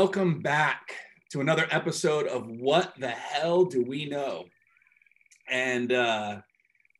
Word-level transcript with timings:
Welcome 0.00 0.38
back 0.38 0.94
to 1.30 1.40
another 1.40 1.66
episode 1.72 2.28
of 2.28 2.46
What 2.46 2.94
the 3.00 3.08
Hell 3.08 3.64
Do 3.64 3.82
We 3.82 4.08
Know? 4.08 4.44
And 5.50 5.92
uh, 5.92 6.36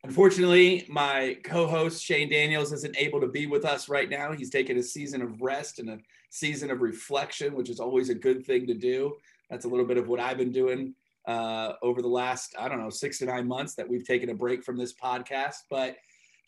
unfortunately, 0.02 0.84
my 0.88 1.36
co 1.44 1.68
host 1.68 2.04
Shane 2.04 2.28
Daniels 2.28 2.72
isn't 2.72 2.96
able 2.98 3.20
to 3.20 3.28
be 3.28 3.46
with 3.46 3.64
us 3.64 3.88
right 3.88 4.10
now. 4.10 4.32
He's 4.32 4.50
taking 4.50 4.78
a 4.78 4.82
season 4.82 5.22
of 5.22 5.40
rest 5.40 5.78
and 5.78 5.90
a 5.90 5.98
season 6.30 6.72
of 6.72 6.80
reflection, 6.80 7.54
which 7.54 7.70
is 7.70 7.78
always 7.78 8.08
a 8.08 8.16
good 8.16 8.44
thing 8.44 8.66
to 8.66 8.74
do. 8.74 9.14
That's 9.48 9.64
a 9.64 9.68
little 9.68 9.86
bit 9.86 9.96
of 9.96 10.08
what 10.08 10.18
I've 10.18 10.36
been 10.36 10.50
doing 10.50 10.92
uh, 11.28 11.74
over 11.82 12.02
the 12.02 12.08
last, 12.08 12.56
I 12.58 12.68
don't 12.68 12.80
know, 12.80 12.90
six 12.90 13.20
to 13.20 13.26
nine 13.26 13.46
months 13.46 13.76
that 13.76 13.88
we've 13.88 14.04
taken 14.04 14.30
a 14.30 14.34
break 14.34 14.64
from 14.64 14.76
this 14.76 14.92
podcast. 14.92 15.58
But 15.70 15.94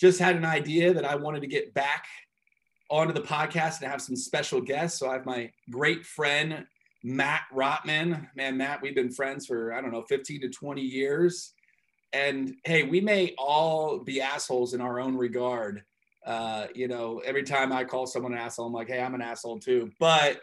just 0.00 0.18
had 0.18 0.34
an 0.34 0.44
idea 0.44 0.92
that 0.94 1.04
I 1.04 1.14
wanted 1.14 1.42
to 1.42 1.46
get 1.46 1.72
back 1.74 2.06
onto 2.90 3.12
the 3.12 3.20
podcast 3.20 3.80
and 3.80 3.90
have 3.90 4.02
some 4.02 4.16
special 4.16 4.60
guests. 4.60 4.98
So 4.98 5.08
I 5.08 5.14
have 5.14 5.26
my 5.26 5.50
great 5.70 6.04
friend, 6.04 6.66
Matt 7.04 7.42
Rotman. 7.54 8.28
Man, 8.34 8.56
Matt, 8.56 8.82
we've 8.82 8.94
been 8.94 9.12
friends 9.12 9.46
for, 9.46 9.72
I 9.72 9.80
don't 9.80 9.92
know, 9.92 10.02
15 10.02 10.40
to 10.42 10.48
20 10.48 10.82
years. 10.82 11.54
And 12.12 12.56
hey, 12.64 12.82
we 12.82 13.00
may 13.00 13.34
all 13.38 13.98
be 13.98 14.20
assholes 14.20 14.74
in 14.74 14.80
our 14.80 14.98
own 14.98 15.16
regard. 15.16 15.84
Uh, 16.26 16.66
you 16.74 16.88
know, 16.88 17.22
every 17.24 17.44
time 17.44 17.72
I 17.72 17.84
call 17.84 18.06
someone 18.06 18.32
an 18.32 18.38
asshole, 18.38 18.66
I'm 18.66 18.72
like, 18.72 18.88
hey, 18.88 19.00
I'm 19.00 19.14
an 19.14 19.22
asshole 19.22 19.60
too. 19.60 19.90
But 20.00 20.42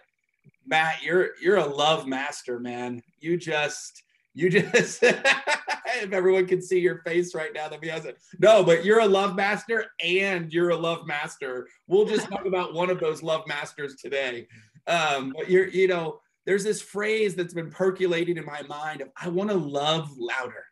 Matt, 0.66 1.04
you're 1.04 1.32
you're 1.42 1.58
a 1.58 1.66
love 1.66 2.08
master, 2.08 2.60
man. 2.60 3.04
You 3.20 3.38
just 3.38 4.04
you 4.34 4.50
just 4.50 5.04
if 6.04 6.14
everyone 6.14 6.48
can 6.48 6.62
see 6.62 6.80
your 6.80 7.00
face 7.00 7.34
right 7.36 7.54
now, 7.54 7.68
that 7.68 7.82
be 7.82 7.92
awesome. 7.92 8.14
No, 8.40 8.64
but 8.64 8.86
you're 8.86 9.00
a 9.00 9.06
love 9.06 9.36
master 9.36 9.86
and 10.04 10.52
you're 10.52 10.70
a 10.70 10.78
love 10.78 11.06
master. 11.06 11.68
We'll 11.88 12.06
just 12.06 12.28
talk 12.30 12.46
about 12.48 12.74
one 12.74 12.90
of 12.90 13.00
those 13.00 13.24
love 13.24 13.48
masters 13.48 13.96
today. 13.96 14.48
Um, 14.88 15.34
but 15.36 15.50
you're, 15.50 15.68
you 15.68 15.88
know, 15.88 16.20
there's 16.46 16.64
this 16.64 16.82
phrase 16.82 17.36
that's 17.36 17.54
been 17.54 17.70
percolating 17.70 18.38
in 18.38 18.46
my 18.46 18.62
mind 18.64 19.02
of 19.02 19.10
I 19.22 19.28
want 19.28 19.50
to 19.50 19.58
love 19.58 20.10
louder. 20.18 20.64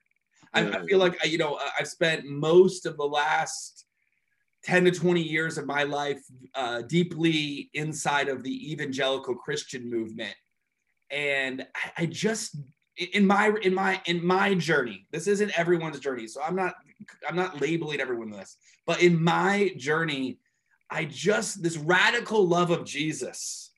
I, 0.54 0.70
I 0.70 0.86
feel 0.86 1.00
like 1.00 1.18
I, 1.22 1.28
you 1.28 1.38
know 1.38 1.60
I've 1.78 1.88
spent 1.88 2.26
most 2.26 2.86
of 2.86 2.96
the 2.96 3.04
last 3.04 3.86
10 4.64 4.86
to 4.86 4.92
20 4.92 5.22
years 5.22 5.58
of 5.58 5.66
my 5.66 5.84
life 5.84 6.22
uh, 6.56 6.82
deeply 6.84 7.70
inside 7.74 8.30
of 8.30 8.42
the 8.42 8.72
evangelical 8.72 9.36
Christian 9.36 9.90
movement. 9.90 10.34
And 11.12 11.68
I, 11.76 12.04
I 12.04 12.06
just 12.08 12.58
in 12.98 13.26
my 13.28 13.54
in 13.62 13.74
my 13.74 14.02
in 14.06 14.26
my 14.26 14.54
journey 14.54 15.06
this 15.12 15.28
isn't 15.28 15.58
everyone's 15.60 16.00
journey 16.00 16.28
so 16.28 16.42
i'm 16.42 16.56
not 16.56 16.76
i'm 17.28 17.36
not 17.36 17.62
labeling 17.62 18.00
everyone 18.00 18.30
this 18.30 18.58
but 18.86 19.02
in 19.02 19.22
my 19.22 19.72
journey 19.78 20.38
i 20.90 21.04
just 21.04 21.62
this 21.62 21.78
radical 21.78 22.48
love 22.48 22.72
of 22.72 22.86
jesus 22.86 23.72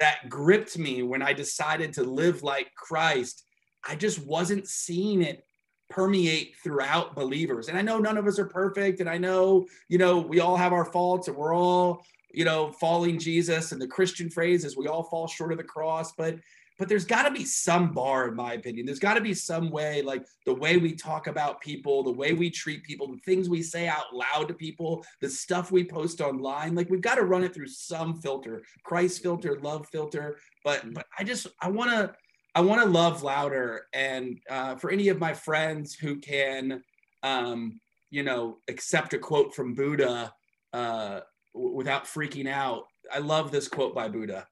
that 0.00 0.28
gripped 0.28 0.76
me 0.78 1.02
when 1.02 1.22
i 1.22 1.32
decided 1.32 1.92
to 1.92 2.02
live 2.02 2.42
like 2.42 2.68
christ 2.74 3.44
i 3.88 3.94
just 3.94 4.24
wasn't 4.26 4.66
seeing 4.66 5.22
it 5.22 5.44
permeate 5.88 6.56
throughout 6.62 7.14
believers. 7.14 7.68
And 7.68 7.78
i 7.78 7.82
know 7.82 7.98
none 7.98 8.16
of 8.16 8.26
us 8.26 8.38
are 8.38 8.46
perfect 8.46 9.00
and 9.00 9.08
i 9.08 9.18
know 9.18 9.66
you 9.88 9.98
know 9.98 10.18
we 10.18 10.40
all 10.40 10.56
have 10.56 10.72
our 10.72 10.84
faults 10.84 11.28
and 11.28 11.36
we're 11.36 11.54
all 11.54 12.04
you 12.32 12.44
know 12.44 12.72
falling 12.72 13.18
jesus 13.18 13.70
and 13.70 13.80
the 13.80 13.86
christian 13.86 14.28
phrase 14.28 14.64
is 14.64 14.76
we 14.76 14.88
all 14.88 15.04
fall 15.04 15.28
short 15.28 15.52
of 15.52 15.58
the 15.58 15.64
cross 15.64 16.12
but 16.12 16.36
but 16.78 16.88
there's 16.88 17.04
got 17.04 17.22
to 17.22 17.30
be 17.30 17.44
some 17.44 17.92
bar 17.92 18.28
in 18.28 18.34
my 18.34 18.54
opinion. 18.54 18.86
There's 18.86 18.98
got 18.98 19.14
to 19.14 19.20
be 19.20 19.34
some 19.34 19.70
way 19.70 20.02
like 20.02 20.24
the 20.44 20.54
way 20.54 20.76
we 20.76 20.94
talk 20.94 21.26
about 21.26 21.60
people 21.60 22.02
the 22.02 22.12
way 22.12 22.32
we 22.32 22.50
treat 22.50 22.82
people 22.84 23.08
the 23.08 23.18
things 23.18 23.48
we 23.48 23.62
say 23.62 23.88
out 23.88 24.14
loud 24.14 24.48
to 24.48 24.54
people 24.54 25.04
the 25.20 25.28
stuff 25.28 25.72
we 25.72 25.84
post 25.84 26.20
online. 26.20 26.74
Like 26.74 26.90
we've 26.90 27.00
got 27.00 27.16
to 27.16 27.24
run 27.24 27.44
it 27.44 27.54
through 27.54 27.68
some 27.68 28.20
filter 28.20 28.62
christ 28.84 29.22
filter 29.22 29.58
love 29.60 29.86
filter. 29.90 30.38
But 30.64 30.80
mm-hmm. 30.80 30.92
but 30.92 31.06
i 31.18 31.24
just 31.24 31.46
i 31.60 31.68
want 31.68 31.90
to 31.90 32.14
i 32.54 32.60
want 32.60 32.82
to 32.82 32.88
love 32.88 33.22
louder. 33.22 33.86
And 33.92 34.38
uh, 34.50 34.76
for 34.76 34.90
any 34.90 35.08
of 35.08 35.18
my 35.18 35.32
friends 35.32 35.94
who 35.94 36.16
can 36.16 36.82
um, 37.22 37.80
you 38.10 38.22
know 38.22 38.58
accept 38.68 39.14
a 39.14 39.18
quote 39.18 39.54
from 39.54 39.74
buddha 39.74 40.32
uh, 40.72 41.20
w- 41.54 41.74
without 41.74 42.04
freaking 42.04 42.48
out 42.48 42.84
i 43.12 43.18
love 43.18 43.50
this 43.50 43.68
quote 43.68 43.94
by 43.94 44.08
buddha 44.08 44.46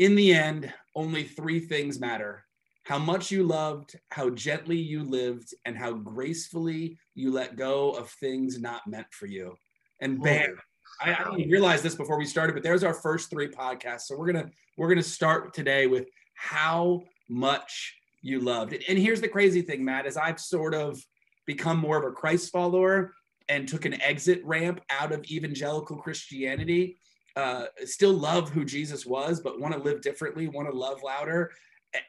in 0.00 0.14
the 0.14 0.32
end, 0.32 0.72
only 0.96 1.22
three 1.22 1.60
things 1.60 2.00
matter 2.00 2.44
how 2.84 2.98
much 2.98 3.30
you 3.30 3.44
loved, 3.44 3.96
how 4.10 4.30
gently 4.30 4.76
you 4.76 5.04
lived, 5.04 5.54
and 5.64 5.76
how 5.76 5.92
gracefully 5.92 6.98
you 7.14 7.30
let 7.30 7.54
go 7.54 7.90
of 7.90 8.10
things 8.10 8.58
not 8.58 8.84
meant 8.86 9.06
for 9.12 9.26
you. 9.26 9.54
And 10.00 10.20
bam, 10.20 10.56
I, 11.00 11.14
I 11.14 11.36
didn't 11.36 11.50
realize 11.50 11.82
this 11.82 11.94
before 11.94 12.18
we 12.18 12.24
started, 12.24 12.54
but 12.54 12.64
there's 12.64 12.82
our 12.82 12.94
first 12.94 13.30
three 13.30 13.48
podcasts. 13.48 14.02
So 14.02 14.16
we're 14.16 14.32
gonna 14.32 14.50
we're 14.76 14.88
gonna 14.88 15.02
start 15.02 15.52
today 15.54 15.86
with 15.86 16.08
how 16.34 17.02
much 17.28 17.94
you 18.22 18.40
loved. 18.40 18.74
And 18.88 18.98
here's 18.98 19.20
the 19.20 19.28
crazy 19.28 19.62
thing, 19.62 19.84
Matt, 19.84 20.06
is 20.06 20.16
I've 20.16 20.40
sort 20.40 20.74
of 20.74 20.98
become 21.46 21.78
more 21.78 21.98
of 21.98 22.04
a 22.04 22.10
Christ 22.10 22.50
follower 22.50 23.12
and 23.48 23.68
took 23.68 23.84
an 23.84 24.00
exit 24.00 24.40
ramp 24.44 24.80
out 24.88 25.12
of 25.12 25.24
evangelical 25.30 25.96
Christianity 25.98 26.96
uh, 27.36 27.66
still 27.84 28.12
love 28.12 28.50
who 28.50 28.64
Jesus 28.64 29.06
was, 29.06 29.40
but 29.40 29.60
want 29.60 29.74
to 29.74 29.80
live 29.80 30.00
differently, 30.00 30.48
want 30.48 30.70
to 30.70 30.76
love 30.76 31.02
louder. 31.02 31.50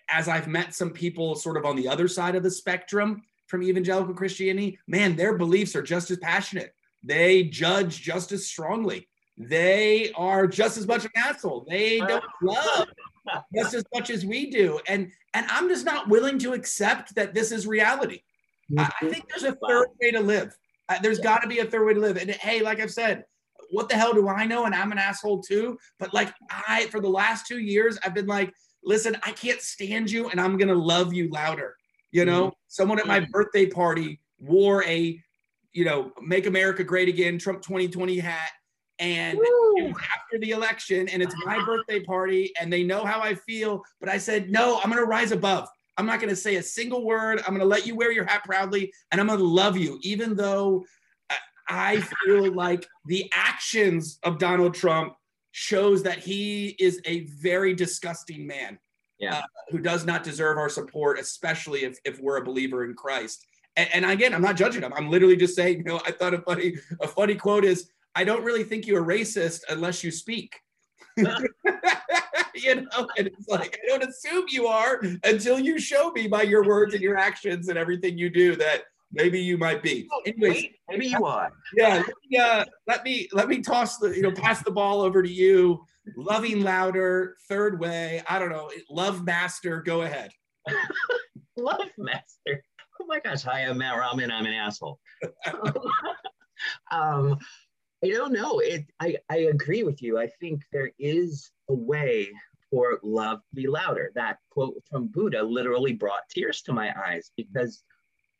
As 0.09 0.27
I've 0.27 0.47
met 0.47 0.75
some 0.75 0.91
people 0.91 1.35
sort 1.35 1.57
of 1.57 1.65
on 1.65 1.75
the 1.75 1.87
other 1.87 2.07
side 2.07 2.35
of 2.35 2.43
the 2.43 2.51
spectrum 2.51 3.23
from 3.47 3.63
evangelical 3.63 4.13
Christianity, 4.13 4.79
man, 4.87 5.15
their 5.15 5.37
beliefs 5.37 5.75
are 5.75 5.81
just 5.81 6.11
as 6.11 6.17
passionate. 6.17 6.73
They 7.03 7.43
judge 7.43 8.01
just 8.01 8.31
as 8.31 8.47
strongly. 8.47 9.07
They 9.37 10.11
are 10.15 10.45
just 10.45 10.77
as 10.77 10.87
much 10.87 11.05
an 11.05 11.11
asshole. 11.15 11.65
They 11.67 11.99
don't 11.99 12.23
love 12.41 12.87
just 13.55 13.73
as 13.73 13.83
much 13.93 14.09
as 14.09 14.25
we 14.25 14.49
do. 14.49 14.79
And 14.87 15.11
and 15.33 15.45
I'm 15.49 15.69
just 15.69 15.85
not 15.85 16.09
willing 16.09 16.37
to 16.39 16.53
accept 16.53 17.15
that 17.15 17.33
this 17.33 17.51
is 17.51 17.65
reality. 17.65 18.21
I, 18.77 18.91
I 19.01 19.09
think 19.09 19.27
there's 19.29 19.43
a 19.43 19.57
third 19.67 19.87
way 20.01 20.11
to 20.11 20.19
live. 20.19 20.55
Uh, 20.89 20.99
there's 21.01 21.19
got 21.19 21.39
to 21.39 21.47
be 21.47 21.59
a 21.59 21.65
third 21.65 21.85
way 21.85 21.93
to 21.93 21.99
live. 21.99 22.17
And 22.17 22.29
hey, 22.31 22.61
like 22.61 22.79
I've 22.79 22.91
said, 22.91 23.25
what 23.71 23.89
the 23.89 23.95
hell 23.95 24.13
do 24.13 24.27
I 24.27 24.45
know? 24.45 24.65
And 24.65 24.75
I'm 24.75 24.91
an 24.91 24.97
asshole 24.97 25.41
too. 25.41 25.77
But 25.99 26.13
like 26.13 26.33
I, 26.49 26.87
for 26.87 26.99
the 26.99 27.09
last 27.09 27.47
two 27.47 27.59
years, 27.59 27.97
I've 28.03 28.13
been 28.13 28.27
like, 28.27 28.53
listen, 28.83 29.17
I 29.23 29.31
can't 29.31 29.61
stand 29.61 30.11
you 30.11 30.29
and 30.29 30.39
I'm 30.39 30.57
going 30.57 30.67
to 30.67 30.75
love 30.75 31.13
you 31.13 31.29
louder. 31.29 31.75
You 32.11 32.25
know, 32.25 32.47
mm-hmm. 32.47 32.55
someone 32.67 32.99
at 32.99 33.07
my 33.07 33.21
mm-hmm. 33.21 33.31
birthday 33.31 33.65
party 33.65 34.19
wore 34.39 34.83
a, 34.83 35.21
you 35.73 35.85
know, 35.85 36.11
make 36.21 36.45
America 36.45 36.83
great 36.83 37.07
again, 37.07 37.37
Trump 37.37 37.61
2020 37.61 38.19
hat. 38.19 38.51
And 38.99 39.39
after 39.39 40.37
the 40.39 40.51
election, 40.51 41.07
and 41.09 41.23
it's 41.23 41.33
my 41.43 41.63
birthday 41.65 42.01
party, 42.01 42.53
and 42.59 42.71
they 42.71 42.83
know 42.83 43.03
how 43.03 43.19
I 43.19 43.33
feel. 43.33 43.81
But 43.99 44.09
I 44.09 44.19
said, 44.19 44.51
no, 44.51 44.79
I'm 44.79 44.91
going 44.91 45.01
to 45.01 45.09
rise 45.09 45.31
above. 45.31 45.67
I'm 45.97 46.05
not 46.05 46.19
going 46.19 46.29
to 46.29 46.35
say 46.35 46.57
a 46.57 46.63
single 46.63 47.03
word. 47.03 47.39
I'm 47.39 47.55
going 47.55 47.61
to 47.61 47.65
let 47.65 47.87
you 47.87 47.95
wear 47.95 48.11
your 48.11 48.25
hat 48.25 48.43
proudly, 48.43 48.93
and 49.11 49.19
I'm 49.19 49.27
going 49.27 49.39
to 49.39 49.45
love 49.45 49.75
you, 49.75 49.99
even 50.03 50.35
though 50.35 50.85
I 51.71 52.01
feel 52.25 52.51
like 52.51 52.85
the 53.05 53.31
actions 53.33 54.19
of 54.23 54.37
Donald 54.37 54.73
Trump 54.73 55.13
shows 55.51 56.03
that 56.03 56.19
he 56.19 56.75
is 56.79 57.01
a 57.05 57.21
very 57.27 57.73
disgusting 57.73 58.45
man 58.45 58.77
yeah. 59.19 59.37
uh, 59.37 59.41
who 59.69 59.79
does 59.79 60.05
not 60.05 60.23
deserve 60.23 60.57
our 60.57 60.67
support, 60.67 61.17
especially 61.17 61.83
if, 61.85 61.97
if 62.03 62.19
we're 62.19 62.37
a 62.37 62.43
believer 62.43 62.83
in 62.83 62.93
Christ. 62.93 63.45
And, 63.77 63.89
and 63.93 64.05
again, 64.05 64.33
I'm 64.33 64.41
not 64.41 64.57
judging 64.57 64.81
him. 64.81 64.91
I'm 64.93 65.09
literally 65.09 65.37
just 65.37 65.55
saying, 65.55 65.77
you 65.77 65.83
know, 65.85 66.01
I 66.05 66.11
thought 66.11 66.33
a 66.33 66.41
funny, 66.41 66.75
a 66.99 67.07
funny 67.07 67.35
quote 67.35 67.63
is, 67.63 67.89
I 68.15 68.25
don't 68.25 68.43
really 68.43 68.65
think 68.65 68.85
you're 68.85 69.03
a 69.03 69.17
racist 69.17 69.61
unless 69.69 70.03
you 70.03 70.11
speak. 70.11 70.59
you 71.17 71.25
know, 72.75 73.07
and 73.17 73.27
it's 73.27 73.47
like, 73.47 73.79
I 73.81 73.87
don't 73.87 74.03
assume 74.03 74.45
you 74.49 74.67
are 74.67 75.01
until 75.23 75.57
you 75.57 75.79
show 75.79 76.11
me 76.11 76.27
by 76.27 76.41
your 76.41 76.65
words 76.65 76.93
and 76.93 77.01
your 77.01 77.17
actions 77.17 77.69
and 77.69 77.77
everything 77.77 78.17
you 78.17 78.29
do 78.29 78.57
that 78.57 78.83
maybe 79.11 79.39
you 79.39 79.57
might 79.57 79.83
be. 79.83 80.07
Oh, 80.11 80.21
Anyways, 80.25 80.65
maybe 80.89 81.07
you 81.07 81.25
are. 81.25 81.51
Yeah, 81.75 82.03
let 82.05 82.15
me, 82.29 82.37
uh, 82.37 82.65
let 82.87 83.03
me 83.03 83.27
let 83.33 83.47
me 83.47 83.61
toss 83.61 83.97
the 83.97 84.09
you 84.09 84.21
know 84.21 84.31
pass 84.31 84.63
the 84.63 84.71
ball 84.71 85.01
over 85.01 85.21
to 85.21 85.31
you. 85.31 85.83
Loving 86.17 86.61
louder, 86.61 87.35
third 87.47 87.79
way. 87.79 88.23
I 88.27 88.39
don't 88.39 88.49
know. 88.49 88.71
Love 88.89 89.23
master. 89.23 89.81
Go 89.81 90.01
ahead. 90.01 90.31
Love 91.57 91.89
master. 91.97 92.63
Oh 92.99 93.05
my 93.07 93.19
gosh! 93.19 93.43
Hi, 93.43 93.61
I'm 93.61 93.77
Matt 93.77 93.97
Rahman. 93.97 94.31
I'm 94.31 94.45
an 94.45 94.53
asshole. 94.53 94.99
um, 96.91 97.37
I 98.03 98.09
don't 98.09 98.33
know. 98.33 98.59
It. 98.59 98.85
I 98.99 99.17
I 99.29 99.37
agree 99.37 99.83
with 99.83 100.01
you. 100.01 100.17
I 100.17 100.27
think 100.39 100.63
there 100.71 100.91
is 100.99 101.51
a 101.69 101.73
way 101.73 102.29
for 102.71 102.99
love 103.03 103.39
to 103.39 103.55
be 103.55 103.67
louder. 103.67 104.11
That 104.15 104.37
quote 104.49 104.81
from 104.89 105.07
Buddha 105.07 105.43
literally 105.43 105.93
brought 105.93 106.29
tears 106.29 106.61
to 106.63 106.73
my 106.73 106.93
eyes 107.05 107.31
because 107.35 107.83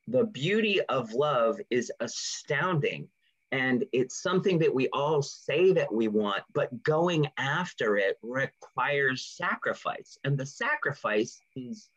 the 0.07 0.25
beauty 0.25 0.81
of 0.81 1.13
love 1.13 1.59
is 1.69 1.92
astounding. 2.00 3.07
And 3.51 3.83
it's 3.92 4.21
something 4.21 4.59
that 4.59 4.74
we 4.74 4.88
all 4.94 5.21
say 5.21 5.74
that 5.74 5.94
we 5.94 6.07
want, 6.07 6.44
but 6.53 6.83
going 6.83 7.27
after 7.38 7.98
it 7.98 8.18
requires 8.21 9.36
sacrifice. 9.38 10.18
And 10.24 10.38
the 10.38 10.45
sacrifice 10.45 11.42
is 11.56 11.89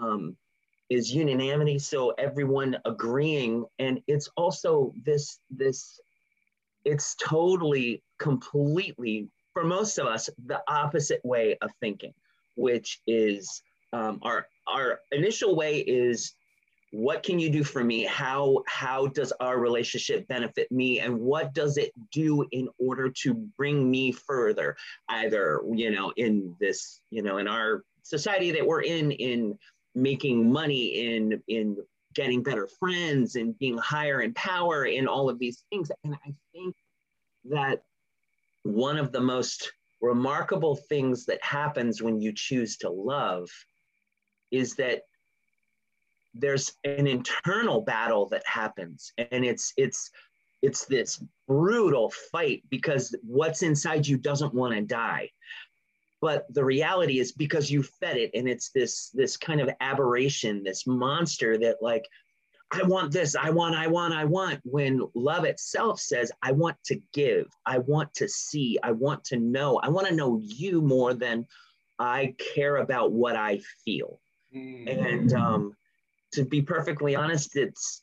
um, 0.00 0.36
is 0.88 1.12
unanimity, 1.12 1.78
so 1.78 2.10
everyone 2.10 2.76
agreeing. 2.84 3.64
And 3.78 4.00
it's 4.06 4.28
also 4.36 4.94
this 5.04 5.40
this 5.50 6.00
it's 6.84 7.16
totally 7.16 8.02
completely 8.18 9.28
for 9.52 9.64
most 9.64 9.98
of 9.98 10.06
us 10.06 10.30
the 10.46 10.62
opposite 10.68 11.20
way 11.24 11.56
of 11.60 11.70
thinking 11.80 12.14
which 12.60 13.00
is 13.06 13.62
um, 13.92 14.20
our 14.22 14.46
our 14.68 15.00
initial 15.12 15.56
way 15.56 15.78
is 15.78 16.34
what 16.92 17.22
can 17.22 17.38
you 17.38 17.50
do 17.50 17.62
for 17.62 17.84
me? 17.84 18.04
How 18.04 18.62
how 18.66 19.06
does 19.08 19.32
our 19.40 19.58
relationship 19.58 20.26
benefit 20.26 20.70
me? 20.72 21.00
And 21.00 21.20
what 21.20 21.54
does 21.54 21.76
it 21.76 21.92
do 22.10 22.44
in 22.50 22.68
order 22.78 23.10
to 23.22 23.34
bring 23.56 23.88
me 23.90 24.10
further 24.12 24.76
either 25.08 25.62
you 25.72 25.90
know 25.90 26.12
in 26.16 26.56
this 26.58 27.00
you 27.10 27.22
know 27.22 27.38
in 27.38 27.46
our 27.46 27.84
society 28.02 28.50
that 28.50 28.66
we're 28.66 28.82
in 28.82 29.12
in 29.12 29.56
making 29.94 30.50
money 30.50 31.14
in 31.14 31.40
in 31.46 31.76
getting 32.14 32.42
better 32.42 32.68
friends 32.80 33.36
and 33.36 33.56
being 33.58 33.78
higher 33.78 34.22
in 34.22 34.34
power 34.34 34.84
in 34.84 35.06
all 35.06 35.30
of 35.30 35.38
these 35.38 35.64
things? 35.70 35.90
And 36.02 36.14
i 36.14 36.34
think 36.52 36.74
that 37.44 37.82
one 38.64 38.98
of 38.98 39.12
the 39.12 39.20
most 39.20 39.72
remarkable 40.00 40.76
things 40.76 41.24
that 41.26 41.42
happens 41.42 42.02
when 42.02 42.20
you 42.20 42.32
choose 42.34 42.76
to 42.78 42.90
love 42.90 43.48
is 44.50 44.74
that 44.74 45.02
there's 46.34 46.72
an 46.84 47.06
internal 47.06 47.80
battle 47.80 48.28
that 48.28 48.46
happens 48.46 49.12
and 49.18 49.44
it's 49.44 49.72
it's 49.76 50.10
it's 50.62 50.84
this 50.86 51.22
brutal 51.48 52.12
fight 52.32 52.62
because 52.70 53.14
what's 53.22 53.62
inside 53.62 54.06
you 54.06 54.16
doesn't 54.16 54.54
want 54.54 54.74
to 54.74 54.80
die 54.82 55.28
but 56.20 56.46
the 56.52 56.64
reality 56.64 57.18
is 57.18 57.32
because 57.32 57.70
you 57.70 57.82
fed 57.82 58.16
it 58.16 58.30
and 58.34 58.48
it's 58.48 58.70
this 58.70 59.10
this 59.10 59.36
kind 59.36 59.60
of 59.60 59.70
aberration 59.80 60.62
this 60.62 60.86
monster 60.86 61.58
that 61.58 61.76
like 61.80 62.06
i 62.72 62.82
want 62.82 63.10
this 63.10 63.34
i 63.34 63.50
want 63.50 63.74
i 63.74 63.86
want 63.86 64.14
i 64.14 64.24
want 64.24 64.60
when 64.64 65.00
love 65.14 65.44
itself 65.44 65.98
says 65.98 66.30
i 66.42 66.52
want 66.52 66.76
to 66.84 67.00
give 67.12 67.46
i 67.66 67.78
want 67.78 68.12
to 68.14 68.28
see 68.28 68.78
i 68.82 68.92
want 68.92 69.24
to 69.24 69.38
know 69.38 69.78
i 69.78 69.88
want 69.88 70.06
to 70.06 70.14
know 70.14 70.38
you 70.42 70.80
more 70.80 71.14
than 71.14 71.46
i 71.98 72.34
care 72.54 72.76
about 72.76 73.12
what 73.12 73.34
i 73.34 73.58
feel 73.84 74.20
mm. 74.54 74.86
and 74.88 75.32
um 75.32 75.74
to 76.32 76.44
be 76.44 76.62
perfectly 76.62 77.14
honest, 77.14 77.56
it's 77.56 78.02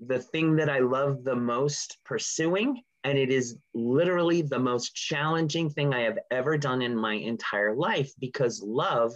the 0.00 0.18
thing 0.18 0.56
that 0.56 0.68
I 0.68 0.80
love 0.80 1.24
the 1.24 1.36
most 1.36 1.98
pursuing. 2.04 2.82
And 3.04 3.16
it 3.16 3.30
is 3.30 3.56
literally 3.72 4.42
the 4.42 4.58
most 4.58 4.94
challenging 4.94 5.70
thing 5.70 5.94
I 5.94 6.00
have 6.00 6.18
ever 6.30 6.58
done 6.58 6.82
in 6.82 6.96
my 6.96 7.14
entire 7.14 7.74
life 7.74 8.10
because 8.18 8.62
love 8.62 9.12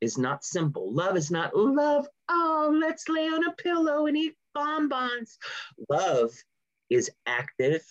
is 0.00 0.18
not 0.18 0.44
simple. 0.44 0.92
Love 0.92 1.16
is 1.16 1.30
not 1.30 1.56
love. 1.56 2.08
Oh, 2.28 2.76
let's 2.80 3.08
lay 3.08 3.28
on 3.28 3.46
a 3.46 3.52
pillow 3.52 4.06
and 4.06 4.16
eat 4.16 4.34
bonbons. 4.54 5.38
Love 5.88 6.32
is 6.90 7.10
active 7.26 7.82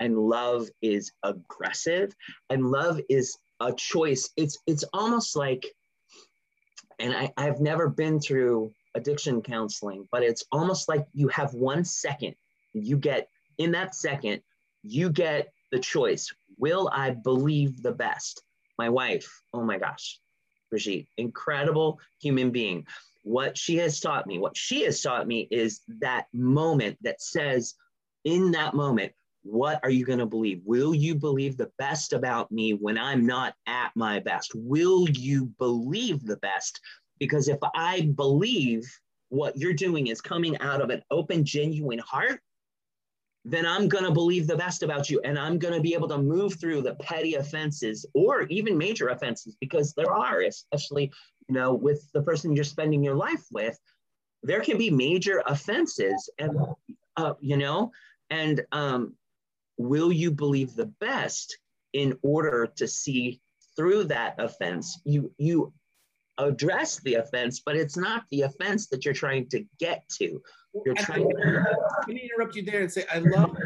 and 0.00 0.18
love 0.18 0.68
is 0.82 1.12
aggressive 1.22 2.14
and 2.50 2.70
love 2.70 3.00
is 3.08 3.36
a 3.60 3.72
choice. 3.72 4.30
It's 4.36 4.58
it's 4.66 4.84
almost 4.92 5.36
like, 5.36 5.66
and 6.98 7.12
I, 7.12 7.32
I've 7.36 7.60
never 7.60 7.88
been 7.88 8.20
through 8.20 8.72
addiction 8.94 9.42
counseling, 9.42 10.08
but 10.10 10.22
it's 10.22 10.44
almost 10.52 10.88
like 10.88 11.06
you 11.12 11.28
have 11.28 11.54
one 11.54 11.84
second. 11.84 12.34
You 12.72 12.96
get 12.96 13.28
in 13.58 13.72
that 13.72 13.94
second, 13.94 14.42
you 14.82 15.10
get 15.10 15.52
the 15.72 15.78
choice. 15.78 16.32
Will 16.58 16.88
I 16.92 17.10
believe 17.10 17.82
the 17.82 17.92
best? 17.92 18.42
My 18.78 18.88
wife, 18.88 19.42
oh 19.52 19.62
my 19.62 19.78
gosh, 19.78 20.20
Brigitte, 20.70 21.06
incredible 21.16 22.00
human 22.20 22.50
being. 22.50 22.86
What 23.22 23.56
she 23.56 23.76
has 23.78 24.00
taught 24.00 24.26
me, 24.26 24.38
what 24.38 24.56
she 24.56 24.82
has 24.82 25.00
taught 25.00 25.26
me 25.26 25.48
is 25.50 25.80
that 26.00 26.26
moment 26.32 26.98
that 27.02 27.22
says, 27.22 27.74
in 28.24 28.50
that 28.52 28.74
moment, 28.74 29.12
what 29.42 29.80
are 29.82 29.90
you 29.90 30.04
going 30.04 30.18
to 30.18 30.26
believe? 30.26 30.62
Will 30.64 30.94
you 30.94 31.14
believe 31.14 31.56
the 31.56 31.70
best 31.78 32.12
about 32.12 32.50
me 32.50 32.72
when 32.72 32.98
I'm 32.98 33.26
not 33.26 33.54
at 33.66 33.92
my 33.94 34.18
best? 34.20 34.52
Will 34.54 35.08
you 35.08 35.46
believe 35.58 36.24
the 36.24 36.38
best 36.38 36.80
because 37.18 37.48
if 37.48 37.58
I 37.74 38.12
believe 38.14 38.84
what 39.28 39.56
you're 39.56 39.72
doing 39.74 40.08
is 40.08 40.20
coming 40.20 40.58
out 40.60 40.80
of 40.80 40.90
an 40.90 41.02
open, 41.10 41.44
genuine 41.44 41.98
heart, 41.98 42.40
then 43.44 43.66
I'm 43.66 43.88
going 43.88 44.04
to 44.04 44.10
believe 44.10 44.46
the 44.46 44.56
best 44.56 44.82
about 44.82 45.10
you. 45.10 45.20
And 45.22 45.38
I'm 45.38 45.58
going 45.58 45.74
to 45.74 45.80
be 45.80 45.94
able 45.94 46.08
to 46.08 46.18
move 46.18 46.58
through 46.58 46.82
the 46.82 46.94
petty 46.94 47.34
offenses 47.34 48.06
or 48.14 48.42
even 48.42 48.78
major 48.78 49.08
offenses 49.08 49.56
because 49.60 49.92
there 49.92 50.12
are, 50.12 50.40
especially, 50.40 51.12
you 51.48 51.54
know, 51.54 51.74
with 51.74 52.10
the 52.12 52.22
person 52.22 52.54
you're 52.54 52.64
spending 52.64 53.02
your 53.02 53.16
life 53.16 53.44
with, 53.52 53.78
there 54.42 54.60
can 54.60 54.78
be 54.78 54.90
major 54.90 55.42
offenses. 55.46 56.30
And, 56.38 56.56
uh, 57.16 57.34
you 57.40 57.58
know, 57.58 57.92
and 58.30 58.62
um, 58.72 59.14
will 59.76 60.10
you 60.10 60.30
believe 60.30 60.74
the 60.74 60.86
best 60.86 61.58
in 61.92 62.18
order 62.22 62.66
to 62.76 62.88
see 62.88 63.40
through 63.76 64.04
that 64.04 64.36
offense? 64.38 65.00
You, 65.04 65.32
you 65.36 65.72
address 66.38 67.00
the 67.00 67.14
offense, 67.14 67.60
but 67.64 67.76
it's 67.76 67.96
not 67.96 68.24
the 68.30 68.42
offense 68.42 68.88
that 68.88 69.04
you're 69.04 69.14
trying 69.14 69.48
to 69.48 69.64
get 69.78 70.08
to. 70.18 70.42
You're 70.84 70.94
trying 70.94 71.28
to. 71.28 71.76
Let 72.06 72.08
me 72.08 72.28
interrupt 72.32 72.56
you 72.56 72.62
there 72.62 72.80
and 72.80 72.90
say 72.90 73.04
I 73.12 73.18
love 73.18 73.56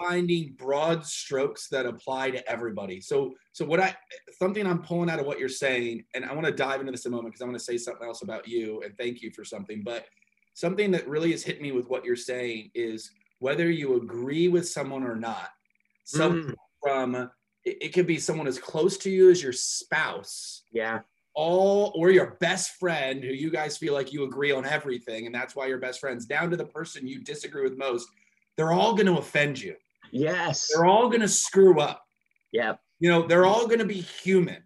finding 0.00 0.54
broad 0.56 1.04
strokes 1.04 1.68
that 1.68 1.86
apply 1.86 2.30
to 2.30 2.48
everybody. 2.50 3.00
So, 3.00 3.34
so 3.52 3.64
what 3.64 3.80
I 3.80 3.94
something 4.38 4.66
I'm 4.66 4.82
pulling 4.82 5.10
out 5.10 5.20
of 5.20 5.26
what 5.26 5.38
you're 5.38 5.48
saying, 5.48 6.04
and 6.14 6.24
I 6.24 6.32
want 6.32 6.46
to 6.46 6.52
dive 6.52 6.80
into 6.80 6.92
this 6.92 7.04
in 7.04 7.12
a 7.12 7.16
moment 7.16 7.34
because 7.34 7.42
I 7.42 7.46
want 7.46 7.58
to 7.58 7.64
say 7.64 7.76
something 7.76 8.06
else 8.06 8.22
about 8.22 8.48
you 8.48 8.82
and 8.82 8.96
thank 8.96 9.20
you 9.20 9.30
for 9.30 9.44
something. 9.44 9.82
But 9.84 10.06
something 10.54 10.90
that 10.92 11.08
really 11.08 11.32
has 11.32 11.42
hit 11.42 11.60
me 11.60 11.72
with 11.72 11.88
what 11.88 12.04
you're 12.04 12.16
saying 12.16 12.70
is 12.74 13.10
whether 13.40 13.70
you 13.70 13.96
agree 13.96 14.48
with 14.48 14.66
someone 14.66 15.04
or 15.04 15.16
not. 15.16 15.50
Some 16.04 16.44
mm. 16.44 16.54
from 16.82 17.14
it, 17.64 17.78
it 17.82 17.88
could 17.92 18.06
be 18.06 18.18
someone 18.18 18.46
as 18.46 18.58
close 18.58 18.96
to 18.98 19.10
you 19.10 19.30
as 19.30 19.42
your 19.42 19.52
spouse. 19.52 20.62
Yeah 20.72 21.00
all 21.34 21.92
or 21.96 22.10
your 22.10 22.36
best 22.40 22.72
friend 22.78 23.22
who 23.22 23.30
you 23.30 23.50
guys 23.50 23.76
feel 23.76 23.92
like 23.92 24.12
you 24.12 24.24
agree 24.24 24.52
on 24.52 24.64
everything 24.64 25.26
and 25.26 25.34
that's 25.34 25.56
why 25.56 25.66
you're 25.66 25.78
best 25.78 26.00
friends 26.00 26.26
down 26.26 26.50
to 26.50 26.56
the 26.56 26.64
person 26.64 27.08
you 27.08 27.22
disagree 27.22 27.62
with 27.62 27.76
most 27.76 28.08
they're 28.56 28.72
all 28.72 28.94
going 28.94 29.06
to 29.06 29.18
offend 29.18 29.60
you. 29.60 29.74
Yes. 30.12 30.68
They're 30.72 30.84
all 30.84 31.08
going 31.08 31.22
to 31.22 31.28
screw 31.28 31.80
up. 31.80 32.04
Yeah 32.52 32.74
you 33.04 33.10
know 33.10 33.26
they're 33.26 33.44
all 33.44 33.66
going 33.66 33.80
to 33.80 33.84
be 33.84 34.00
human. 34.00 34.62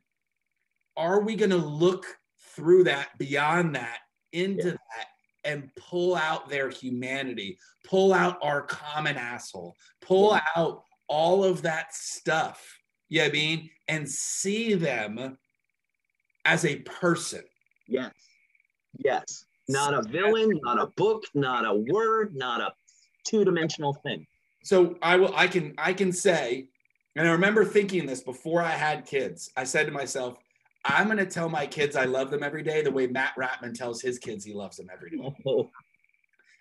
Are 0.96 1.20
we 1.20 1.34
going 1.34 1.50
to 1.50 1.56
look 1.56 2.06
through 2.54 2.84
that 2.84 3.08
beyond 3.18 3.74
that 3.74 3.98
into 4.32 4.68
yeah. 4.68 4.70
that 4.72 5.06
and 5.44 5.70
pull 5.76 6.14
out 6.14 6.48
their 6.48 6.68
humanity 6.68 7.56
pull 7.84 8.12
out 8.12 8.37
our 8.42 8.62
common 8.62 9.16
asshole 9.16 9.75
pull 10.02 10.32
yeah. 10.32 10.40
out 10.56 10.82
all 11.08 11.44
of 11.44 11.62
that 11.62 11.94
stuff 11.94 12.76
you 13.08 13.20
know 13.20 13.26
I 13.26 13.30
mean 13.30 13.70
and 13.87 14.08
see 14.08 14.75
them 14.75 15.38
as 16.49 16.64
a 16.64 16.76
person. 16.76 17.43
Yes. 17.87 18.12
Yes. 19.05 19.45
Not 19.69 19.93
a 19.93 20.02
villain, 20.09 20.59
not 20.62 20.81
a 20.81 20.87
book, 20.97 21.25
not 21.35 21.67
a 21.67 21.75
word, 21.75 22.35
not 22.35 22.62
a 22.62 22.73
two-dimensional 23.26 23.93
thing. 24.02 24.26
So 24.64 24.97
I 25.02 25.17
will 25.17 25.35
I 25.37 25.47
can 25.47 25.75
I 25.76 25.93
can 25.93 26.11
say, 26.11 26.69
and 27.17 27.28
I 27.28 27.33
remember 27.33 27.64
thinking 27.67 28.07
this 28.07 28.23
before 28.23 28.62
I 28.62 28.71
had 28.71 29.05
kids. 29.05 29.50
I 29.57 29.64
said 29.64 29.87
to 29.87 29.93
myself, 29.93 30.38
I'm 30.85 31.07
going 31.07 31.19
to 31.19 31.26
tell 31.26 31.50
my 31.50 31.67
kids 31.67 31.97
I 31.97 32.07
love 32.07 32.31
them 32.31 32.43
every 32.43 32.62
day 32.62 32.81
the 32.83 32.90
way 32.90 33.07
Matt 33.07 33.35
Ratman 33.38 33.75
tells 33.75 34.00
his 34.00 34.19
kids 34.19 34.43
he 34.45 34.55
loves 34.55 34.78
them 34.78 34.88
every 34.90 35.11
day. 35.11 35.35
Oh 35.47 35.69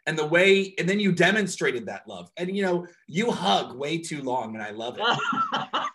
and 0.07 0.17
the 0.17 0.25
way 0.25 0.73
and 0.79 0.89
then 0.89 0.99
you 0.99 1.11
demonstrated 1.11 1.85
that 1.85 2.07
love 2.07 2.31
and 2.37 2.55
you 2.55 2.63
know 2.63 2.87
you 3.07 3.29
hug 3.29 3.77
way 3.77 3.97
too 3.97 4.23
long 4.23 4.55
and 4.55 4.63
i 4.63 4.71
love 4.71 4.97
it 4.97 5.73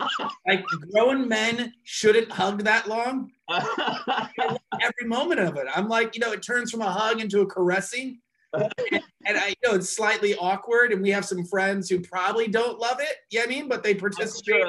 like 0.47 0.65
grown 0.93 1.29
men 1.29 1.73
shouldn't 1.85 2.31
hug 2.31 2.65
that 2.65 2.89
long 2.89 3.31
every 3.51 5.07
moment 5.07 5.41
of 5.41 5.57
it 5.57 5.67
i'm 5.75 5.89
like 5.89 6.15
you 6.15 6.21
know 6.21 6.33
it 6.33 6.43
turns 6.43 6.71
from 6.71 6.81
a 6.81 6.91
hug 6.91 7.21
into 7.21 7.41
a 7.41 7.47
caressing 7.47 8.19
and, 8.55 8.73
and 9.27 9.39
i 9.39 9.49
you 9.49 9.69
know 9.69 9.75
it's 9.75 9.95
slightly 9.95 10.35
awkward 10.37 10.93
and 10.93 11.03
we 11.03 11.11
have 11.11 11.25
some 11.25 11.45
friends 11.45 11.89
who 11.89 12.01
probably 12.01 12.49
don't 12.49 12.79
love 12.79 12.99
it 13.01 13.17
you 13.31 13.39
know 13.39 13.45
i 13.45 13.49
mean 13.49 13.69
but 13.69 13.83
they 13.83 13.95
participate, 13.95 14.65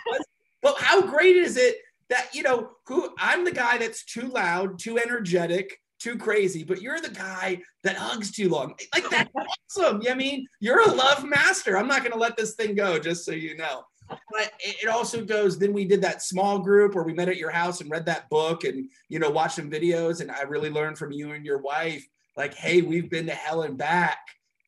but 0.62 0.76
how 0.78 1.00
great 1.00 1.36
is 1.36 1.56
it 1.56 1.76
that 2.08 2.28
you 2.32 2.42
know 2.42 2.70
who 2.86 3.10
i'm 3.18 3.44
the 3.44 3.52
guy 3.52 3.78
that's 3.78 4.04
too 4.04 4.28
loud 4.28 4.78
too 4.78 4.98
energetic 4.98 5.78
too 5.98 6.16
crazy, 6.16 6.64
but 6.64 6.80
you're 6.80 7.00
the 7.00 7.10
guy 7.10 7.60
that 7.82 7.96
hugs 7.96 8.30
too 8.30 8.48
long. 8.48 8.74
Like 8.94 9.08
that's 9.10 9.30
awesome. 9.76 10.00
You 10.00 10.08
know 10.08 10.14
I 10.14 10.16
mean 10.16 10.46
you're 10.60 10.88
a 10.88 10.92
love 10.92 11.24
master. 11.24 11.76
I'm 11.76 11.88
not 11.88 12.02
gonna 12.02 12.16
let 12.16 12.36
this 12.36 12.54
thing 12.54 12.74
go, 12.74 12.98
just 12.98 13.24
so 13.24 13.32
you 13.32 13.56
know. 13.56 13.82
But 14.08 14.52
it 14.60 14.88
also 14.88 15.24
goes. 15.24 15.58
Then 15.58 15.72
we 15.72 15.84
did 15.84 16.02
that 16.02 16.22
small 16.22 16.58
group 16.58 16.94
where 16.94 17.04
we 17.04 17.12
met 17.12 17.28
at 17.28 17.36
your 17.36 17.50
house 17.50 17.80
and 17.80 17.90
read 17.90 18.06
that 18.06 18.28
book 18.30 18.64
and 18.64 18.88
you 19.08 19.18
know 19.18 19.30
watched 19.30 19.56
some 19.56 19.70
videos. 19.70 20.20
And 20.20 20.30
I 20.30 20.42
really 20.42 20.70
learned 20.70 20.98
from 20.98 21.12
you 21.12 21.32
and 21.32 21.44
your 21.44 21.58
wife, 21.58 22.06
like, 22.36 22.54
hey, 22.54 22.82
we've 22.82 23.10
been 23.10 23.26
to 23.26 23.34
hell 23.34 23.62
and 23.62 23.76
back, 23.76 24.18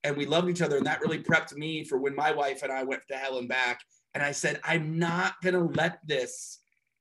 and 0.04 0.16
we 0.16 0.26
loved 0.26 0.49
each 0.49 0.62
other, 0.62 0.76
and 0.76 0.87
that 0.87 1.00
really 1.00 1.23
prepped 1.23 1.54
me 1.54 1.85
for 1.85 1.99
when 1.99 2.14
my 2.14 2.32
wife 2.32 2.62
and 2.62 2.73
I 2.73 2.82
went 2.82 3.02
to 3.09 3.16
hell 3.16 3.38
and 3.38 3.49
back. 3.49 3.80
And 4.14 4.23
I 4.23 4.32
said, 4.32 4.61
I'm 4.64 4.99
not 4.99 5.35
gonna 5.42 5.64
let 5.64 6.00
this 6.06 6.59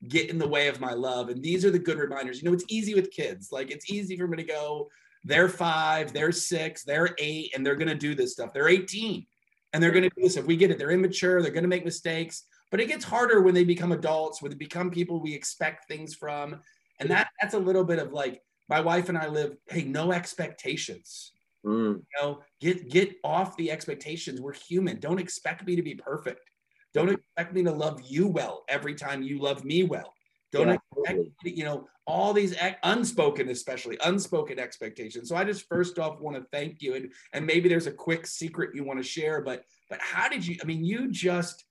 get 0.08 0.30
in 0.30 0.38
the 0.38 0.48
way 0.48 0.68
of 0.68 0.80
my 0.80 0.94
love. 0.94 1.30
And 1.30 1.44
these 1.44 1.66
are 1.66 1.72
the 1.72 1.80
good 1.80 1.98
reminders. 1.98 2.42
You 2.42 2.48
know, 2.48 2.54
it's 2.54 2.66
easy 2.70 2.94
with 2.94 3.12
kids. 3.12 3.52
Like 3.52 3.70
it's 3.70 3.92
easy 3.92 4.16
for 4.16 4.28
me 4.28 4.38
to 4.38 4.44
go, 4.44 4.90
they're 5.24 5.50
five, 5.50 6.14
they're 6.14 6.32
six, 6.32 6.84
they're 6.84 7.16
eight, 7.18 7.52
and 7.54 7.66
they're 7.66 7.76
going 7.76 7.90
to 7.90 7.96
do 7.96 8.16
this 8.16 8.34
stuff. 8.34 8.54
They're 8.54 8.70
18 8.70 9.26
and 9.74 9.82
they're 9.82 9.92
going 9.92 10.04
to 10.04 10.16
do 10.16 10.24
this. 10.24 10.38
If 10.38 10.46
we 10.46 10.56
get 10.56 10.72
it, 10.72 10.78
they're 10.78 10.92
immature, 10.92 11.42
they're 11.42 11.52
going 11.52 11.64
to 11.64 11.70
make 11.70 11.86
mistakes. 11.86 12.44
But 12.72 12.80
it 12.80 12.88
gets 12.88 13.06
harder 13.06 13.42
when 13.42 13.54
they 13.54 13.64
become 13.64 13.92
adults, 13.92 14.42
when 14.42 14.52
they 14.52 14.58
become 14.58 14.92
people 14.92 15.20
we 15.20 15.34
expect 15.34 15.88
things 15.88 16.14
from. 16.14 16.62
And 17.00 17.10
that 17.10 17.30
that's 17.42 17.54
a 17.54 17.60
little 17.60 17.84
bit 17.84 18.00
of 18.00 18.12
like 18.12 18.42
my 18.68 18.82
wife 18.82 19.10
and 19.10 19.18
I 19.18 19.28
live, 19.28 19.58
hey, 19.68 19.84
no 19.84 20.12
expectations. 20.12 21.32
Mm. 21.66 21.96
You 21.96 22.22
know, 22.22 22.40
get 22.62 22.90
get 22.90 23.16
off 23.24 23.58
the 23.58 23.72
expectations. 23.72 24.40
We're 24.40 24.54
human. 24.54 25.00
Don't 25.00 25.20
expect 25.20 25.66
me 25.66 25.76
to 25.76 25.82
be 25.82 25.96
perfect. 25.96 26.50
Don't 26.94 27.10
expect 27.10 27.54
me 27.54 27.64
to 27.64 27.72
love 27.72 28.02
you 28.06 28.28
well 28.28 28.64
every 28.68 28.96
time 28.96 29.22
you 29.22 29.40
love 29.40 29.64
me 29.64 29.84
well. 29.84 30.14
Don't 30.52 30.68
Yeah, 30.68 30.74
expect 30.76 31.18
totally. 31.18 31.32
you 31.44 31.64
know 31.64 31.88
all 32.08 32.34
these 32.34 32.56
unspoken, 32.84 33.50
especially 33.50 33.98
unspoken 34.04 34.58
expectations. 34.58 35.30
So 35.30 35.36
I 35.36 35.44
just 35.44 35.68
first 35.68 36.00
off 36.00 36.20
want 36.20 36.38
to 36.38 36.44
thank 36.52 36.82
you, 36.82 36.96
and 36.96 37.12
and 37.34 37.46
maybe 37.46 37.70
there's 37.70 37.88
a 37.88 37.92
quick 37.92 38.26
secret 38.26 38.76
you 38.76 38.84
want 38.84 39.00
to 39.00 39.04
share, 39.04 39.42
but 39.42 39.64
but 39.90 40.00
how 40.02 40.28
did 40.28 40.46
you? 40.46 40.58
I 40.62 40.66
mean, 40.66 40.84
you 40.84 41.12
just. 41.12 41.66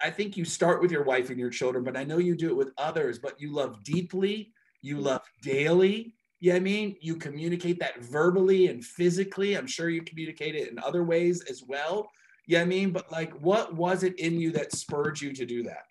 I 0.00 0.08
think 0.08 0.38
you 0.38 0.46
start 0.46 0.80
with 0.80 0.90
your 0.90 1.04
wife 1.04 1.28
and 1.28 1.38
your 1.38 1.50
children, 1.50 1.84
but 1.84 1.94
I 1.94 2.02
know 2.02 2.16
you 2.16 2.34
do 2.34 2.48
it 2.48 2.56
with 2.56 2.72
others. 2.78 3.18
But 3.18 3.38
you 3.38 3.52
love 3.52 3.84
deeply, 3.84 4.52
you 4.80 4.96
mm-hmm. 4.96 5.04
love 5.04 5.22
daily. 5.42 6.14
Yeah, 6.40 6.54
I 6.54 6.60
mean, 6.60 6.96
you 7.00 7.16
communicate 7.16 7.78
that 7.80 8.02
verbally 8.02 8.68
and 8.68 8.82
physically. 8.82 9.56
I'm 9.56 9.66
sure 9.66 9.90
you 9.90 10.02
communicate 10.02 10.54
it 10.54 10.70
in 10.70 10.78
other 10.78 11.04
ways 11.04 11.42
as 11.50 11.64
well. 11.66 12.08
Yeah, 12.46 12.62
I 12.62 12.64
mean, 12.64 12.92
but 12.92 13.12
like, 13.12 13.32
what 13.40 13.74
was 13.74 14.04
it 14.04 14.18
in 14.18 14.40
you 14.40 14.52
that 14.52 14.72
spurred 14.72 15.20
you 15.20 15.32
to 15.34 15.44
do 15.44 15.64
that? 15.64 15.84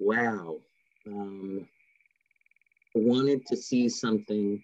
Wow. 0.00 0.58
Um, 1.06 1.66
wanted 2.94 3.44
to 3.46 3.56
see 3.56 3.88
something 3.88 4.62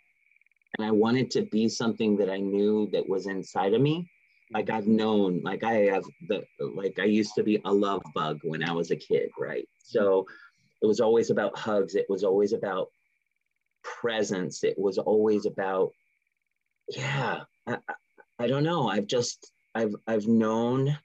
and 0.79 0.87
I 0.87 0.91
wanted 0.91 1.31
to 1.33 1.43
be 1.43 1.69
something 1.69 2.17
that 2.19 2.31
I 2.31 2.39
knew 2.39 2.89
that 2.93 3.09
was 3.09 3.27
inside 3.27 3.75
of 3.75 3.81
me. 3.81 4.09
Like 4.53 4.71
I've 4.71 4.87
known, 4.87 5.43
like 5.43 5.65
I 5.65 5.73
have 5.93 6.05
the, 6.29 6.45
like 6.61 6.99
I 6.99 7.05
used 7.05 7.35
to 7.37 7.43
be 7.43 7.61
a 7.65 7.73
love 7.73 8.03
bug 8.15 8.41
when 8.43 8.63
I 8.63 8.73
was 8.73 8.91
a 8.91 8.97
kid, 8.97 9.31
right? 9.39 9.69
So 9.79 10.27
it 10.83 10.87
was 10.87 11.01
always 11.01 11.31
about 11.31 11.59
hugs. 11.59 11.95
It 11.95 12.07
was 12.09 12.25
always 12.25 12.53
about 12.53 12.89
presence. 13.83 14.65
It 14.65 14.79
was 14.79 14.99
always 14.99 15.47
about, 15.47 15.93
yeah, 16.89 17.41
I, 17.67 17.79
I, 17.89 17.95
I 18.41 18.47
don't 18.47 18.65
know. 18.65 18.89
I've 18.89 19.07
just, 19.07 19.53
I've, 19.75 19.95
I've 20.07 20.27
known 20.27 20.97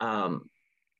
um, 0.00 0.48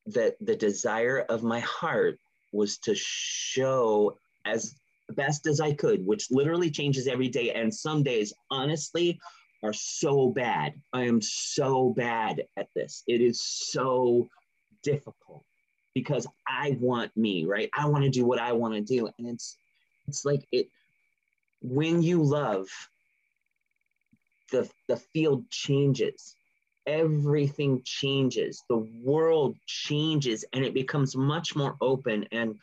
that 0.06 0.36
the 0.40 0.56
desire 0.56 1.20
of 1.28 1.42
my 1.42 1.60
heart 1.60 2.18
was 2.52 2.78
to 2.78 2.94
show 2.94 4.16
as 4.44 4.74
best 5.10 5.46
as 5.46 5.60
I 5.60 5.72
could, 5.72 6.04
which 6.06 6.30
literally 6.30 6.70
changes 6.70 7.06
every 7.06 7.28
day. 7.28 7.52
And 7.52 7.74
some 7.74 8.02
days, 8.02 8.32
honestly, 8.50 9.18
are 9.62 9.72
so 9.72 10.30
bad. 10.30 10.74
I 10.92 11.04
am 11.04 11.20
so 11.20 11.90
bad 11.90 12.44
at 12.56 12.68
this. 12.74 13.02
It 13.06 13.20
is 13.20 13.40
so 13.40 14.28
difficult 14.82 15.44
because 15.94 16.26
I 16.48 16.76
want 16.80 17.14
me, 17.16 17.44
right? 17.44 17.68
I 17.76 17.86
want 17.86 18.04
to 18.04 18.10
do 18.10 18.24
what 18.24 18.38
I 18.38 18.52
want 18.52 18.74
to 18.74 18.80
do. 18.80 19.08
And 19.18 19.28
it's 19.28 19.56
it's 20.06 20.24
like 20.24 20.46
it 20.52 20.68
when 21.62 22.02
you 22.02 22.22
love, 22.22 22.68
the 24.50 24.68
the 24.88 24.96
field 24.96 25.48
changes. 25.50 26.36
Everything 26.86 27.82
changes. 27.84 28.62
The 28.68 28.88
world 29.02 29.56
changes 29.66 30.44
and 30.52 30.64
it 30.64 30.74
becomes 30.74 31.16
much 31.16 31.54
more 31.54 31.76
open. 31.80 32.26
And 32.32 32.56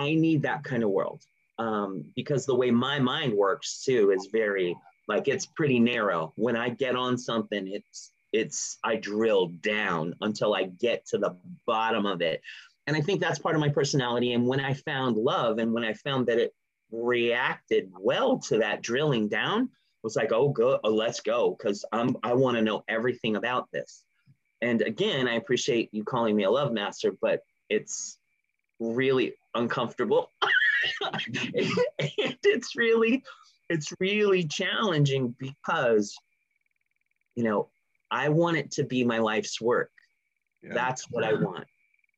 I 0.00 0.14
need 0.14 0.42
that 0.42 0.64
kind 0.64 0.82
of 0.82 0.90
world 0.90 1.22
um, 1.58 2.04
because 2.14 2.46
the 2.46 2.54
way 2.54 2.70
my 2.70 2.98
mind 2.98 3.32
works 3.32 3.84
too 3.84 4.10
is 4.10 4.28
very 4.32 4.76
like 5.08 5.26
it's 5.26 5.46
pretty 5.46 5.80
narrow. 5.80 6.32
When 6.36 6.56
I 6.56 6.68
get 6.68 6.94
on 6.94 7.18
something, 7.18 7.66
it's 7.66 8.12
it's 8.32 8.78
I 8.84 8.96
drill 8.96 9.48
down 9.62 10.14
until 10.20 10.54
I 10.54 10.64
get 10.64 11.06
to 11.06 11.18
the 11.18 11.36
bottom 11.66 12.04
of 12.06 12.20
it. 12.20 12.42
And 12.86 12.96
I 12.96 13.00
think 13.00 13.20
that's 13.20 13.38
part 13.38 13.54
of 13.54 13.60
my 13.60 13.70
personality. 13.70 14.32
And 14.32 14.46
when 14.46 14.60
I 14.60 14.74
found 14.74 15.16
love 15.16 15.58
and 15.58 15.72
when 15.72 15.84
I 15.84 15.94
found 15.94 16.26
that 16.26 16.38
it 16.38 16.54
reacted 16.90 17.90
well 17.98 18.38
to 18.38 18.58
that 18.58 18.82
drilling 18.82 19.28
down, 19.28 19.70
was 20.02 20.16
like, 20.16 20.32
oh, 20.32 20.48
good, 20.48 20.80
oh, 20.84 20.94
let's 20.94 21.20
go, 21.20 21.56
because 21.56 21.84
I'm 21.92 22.16
I 22.22 22.34
want 22.34 22.56
to 22.56 22.62
know 22.62 22.84
everything 22.88 23.36
about 23.36 23.68
this. 23.72 24.04
And 24.60 24.82
again, 24.82 25.28
I 25.28 25.34
appreciate 25.34 25.90
you 25.92 26.04
calling 26.04 26.34
me 26.34 26.44
a 26.44 26.50
love 26.50 26.72
master, 26.72 27.12
but 27.20 27.42
it's 27.68 28.18
really 28.80 29.34
uncomfortable. 29.54 30.32
and 31.54 31.70
it's 31.98 32.76
really, 32.76 33.22
it's 33.68 33.92
really 34.00 34.44
challenging 34.44 35.34
because, 35.38 36.14
you 37.36 37.44
know, 37.44 37.68
I 38.10 38.30
want 38.30 38.56
it 38.56 38.70
to 38.72 38.84
be 38.84 39.04
my 39.04 39.18
life's 39.18 39.60
work. 39.60 39.90
Yeah. 40.62 40.74
That's 40.74 41.10
what 41.10 41.24
I 41.24 41.34
want. 41.34 41.66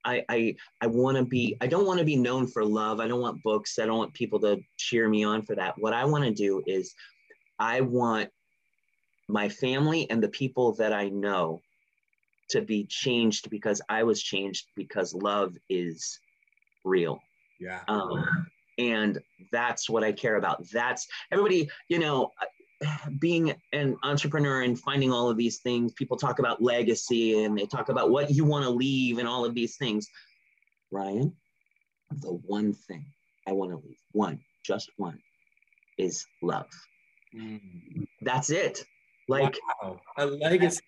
I 0.05 0.25
I 0.29 0.57
I 0.81 0.87
want 0.87 1.19
to 1.19 1.25
be. 1.25 1.57
I 1.61 1.67
don't 1.67 1.87
want 1.87 1.99
to 1.99 2.05
be 2.05 2.17
known 2.17 2.47
for 2.47 2.65
love. 2.65 3.01
I 3.01 3.09
don't 3.09 3.21
want 3.21 3.43
books. 3.43 3.79
I 3.79 3.87
don't 3.87 3.99
want 3.99 4.15
people 4.15 4.41
to 4.41 4.59
cheer 4.79 5.09
me 5.09 5.25
on 5.25 5.43
for 5.43 5.55
that. 5.57 5.75
What 5.79 5.93
I 5.93 6.05
want 6.05 6.25
to 6.25 6.31
do 6.31 6.63
is, 6.67 6.95
I 7.61 7.83
want 7.83 8.31
my 9.29 9.49
family 9.49 10.11
and 10.11 10.23
the 10.23 10.29
people 10.29 10.73
that 10.77 10.93
I 10.93 11.11
know 11.11 11.61
to 12.51 12.63
be 12.63 12.85
changed 12.85 13.49
because 13.51 13.81
I 13.89 14.03
was 14.03 14.21
changed 14.23 14.67
because 14.75 15.15
love 15.15 15.55
is 15.69 16.19
real. 16.85 17.23
yeah. 17.61 17.81
Um, 17.87 18.25
and 18.79 19.21
that's 19.53 19.91
what 19.91 20.03
I 20.03 20.13
care 20.13 20.37
about. 20.37 20.69
That's 20.71 21.07
everybody, 21.31 21.69
you 21.89 21.99
know, 21.99 22.31
being 23.19 23.55
an 23.73 23.97
entrepreneur 24.03 24.63
and 24.63 24.79
finding 24.79 25.13
all 25.13 25.29
of 25.29 25.37
these 25.37 25.59
things. 25.59 25.93
People 25.93 26.17
talk 26.17 26.39
about 26.39 26.63
legacy 26.63 27.45
and 27.45 27.59
they 27.59 27.67
talk 27.67 27.91
about 27.91 28.11
what 28.11 28.31
you 28.31 28.45
want 28.45 28.65
to 28.65 28.71
leave 28.71 29.19
and 29.19 29.29
all 29.29 29.45
of 29.45 29.55
these 29.55 29.77
things. 29.77 30.09
Ryan, 30.91 31.37
the 32.11 32.33
one 32.33 32.73
thing 32.73 33.05
I 33.47 33.53
want 33.53 33.71
to 33.73 33.77
leave, 33.77 33.99
one, 34.13 34.41
just 34.65 34.91
one, 34.97 35.19
is 35.99 36.25
love. 36.43 36.67
Mm. 37.35 38.07
That's 38.23 38.51
it. 38.51 38.85
Like, 39.29 39.59
wow. 39.83 40.01
a 40.19 40.27
legacy. 40.27 40.81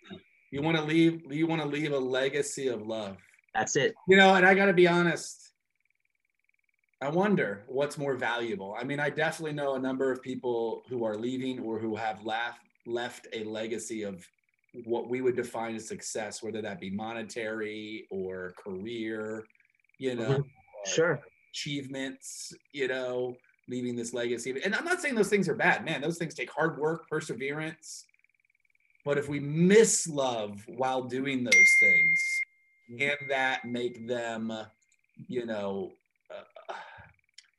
You 0.51 0.63
want 0.63 0.77
to 0.77 0.83
leave. 0.83 1.23
You 1.31 1.47
want 1.47 1.63
to 1.63 1.69
leave 1.69 1.93
a 1.93 1.99
legacy 1.99 2.69
of 2.69 2.83
love. 2.87 3.17
that's 3.55 3.77
it. 3.77 3.95
You 4.09 4.17
know, 4.17 4.35
and 4.35 4.45
I 4.47 4.55
got 4.55 4.67
to 4.67 4.73
be 4.73 4.89
honest. 4.89 5.53
I 7.01 7.09
wonder 7.09 7.65
what's 7.67 7.99
more 7.99 8.15
valuable. 8.15 8.77
I 8.79 8.85
mean, 8.85 9.01
I 9.01 9.11
definitely 9.11 9.55
know 9.55 9.75
a 9.75 9.79
number 9.79 10.13
of 10.13 10.23
people 10.23 10.85
who 10.89 11.05
are 11.05 11.17
leaving 11.17 11.59
or 11.59 11.79
who 11.79 11.97
have 11.97 12.23
left 12.25 12.61
left 12.87 13.29
a 13.33 13.45
legacy 13.45 14.03
of 14.03 14.25
what 14.85 15.09
we 15.09 15.21
would 15.21 15.37
define 15.37 15.75
as 15.77 15.87
success, 15.87 16.43
whether 16.43 16.63
that 16.63 16.81
be 16.81 16.91
monetary 16.91 18.07
or 18.11 18.55
career, 18.57 19.47
you 19.99 20.15
know, 20.15 20.39
Mhm. 20.39 20.51
Sure. 20.87 21.21
achievements, 21.51 22.53
you 22.73 22.89
know, 22.89 23.39
leaving 23.69 23.97
this 23.97 24.13
legacy. 24.13 24.55
And 24.65 24.75
I'm 24.75 24.85
not 24.85 25.01
saying 25.01 25.15
those 25.15 25.29
things 25.29 25.49
are 25.49 25.55
bad, 25.55 25.85
man. 25.85 26.01
Those 26.01 26.19
things 26.19 26.35
take 26.35 26.51
hard 26.51 26.79
work, 26.79 27.09
perseverance. 27.09 28.07
But 29.05 29.19
if 29.19 29.29
we 29.29 29.41
miss 29.41 30.07
love 30.07 30.63
while 30.67 31.03
doing 31.03 31.45
those 31.45 31.71
things, 31.81 32.21
can 32.99 33.17
that 33.29 33.65
make 33.65 34.07
them, 34.07 34.53
you 35.29 35.47
know, 35.47 35.93
uh, 36.31 36.75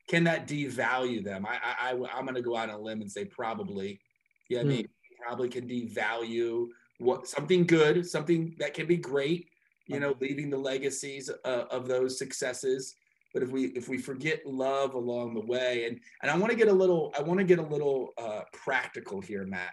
can 0.08 0.24
that 0.24 0.46
devalue 0.46 1.24
them? 1.24 1.46
I, 1.46 1.58
I, 1.62 1.90
I 1.90 2.16
I'm 2.16 2.24
going 2.24 2.34
to 2.34 2.42
go 2.42 2.56
out 2.56 2.68
on 2.68 2.76
a 2.76 2.80
limb 2.80 3.00
and 3.00 3.10
say 3.10 3.24
probably. 3.24 4.00
Yeah, 4.48 4.60
I 4.60 4.62
Hmm. 4.62 4.68
mean, 4.68 4.88
probably 5.26 5.48
can 5.48 5.66
devalue 5.66 6.68
what 6.98 7.26
something 7.26 7.66
good, 7.66 8.06
something 8.06 8.54
that 8.58 8.74
can 8.74 8.86
be 8.86 8.96
great. 8.96 9.48
You 9.86 10.00
know, 10.00 10.14
leaving 10.20 10.48
the 10.48 10.56
legacies 10.56 11.30
uh, 11.44 11.64
of 11.70 11.88
those 11.88 12.18
successes. 12.18 12.96
But 13.34 13.42
if 13.42 13.50
we 13.50 13.64
if 13.66 13.88
we 13.88 13.98
forget 13.98 14.46
love 14.46 14.94
along 14.94 15.34
the 15.34 15.40
way, 15.40 15.86
and 15.86 15.98
and 16.22 16.30
I 16.30 16.36
want 16.38 16.52
to 16.52 16.56
get 16.56 16.68
a 16.68 16.72
little 16.72 17.12
I 17.18 17.22
want 17.22 17.38
to 17.40 17.44
get 17.44 17.58
a 17.58 17.62
little 17.62 18.14
uh, 18.16 18.42
practical 18.52 19.20
here, 19.20 19.44
Matt. 19.44 19.72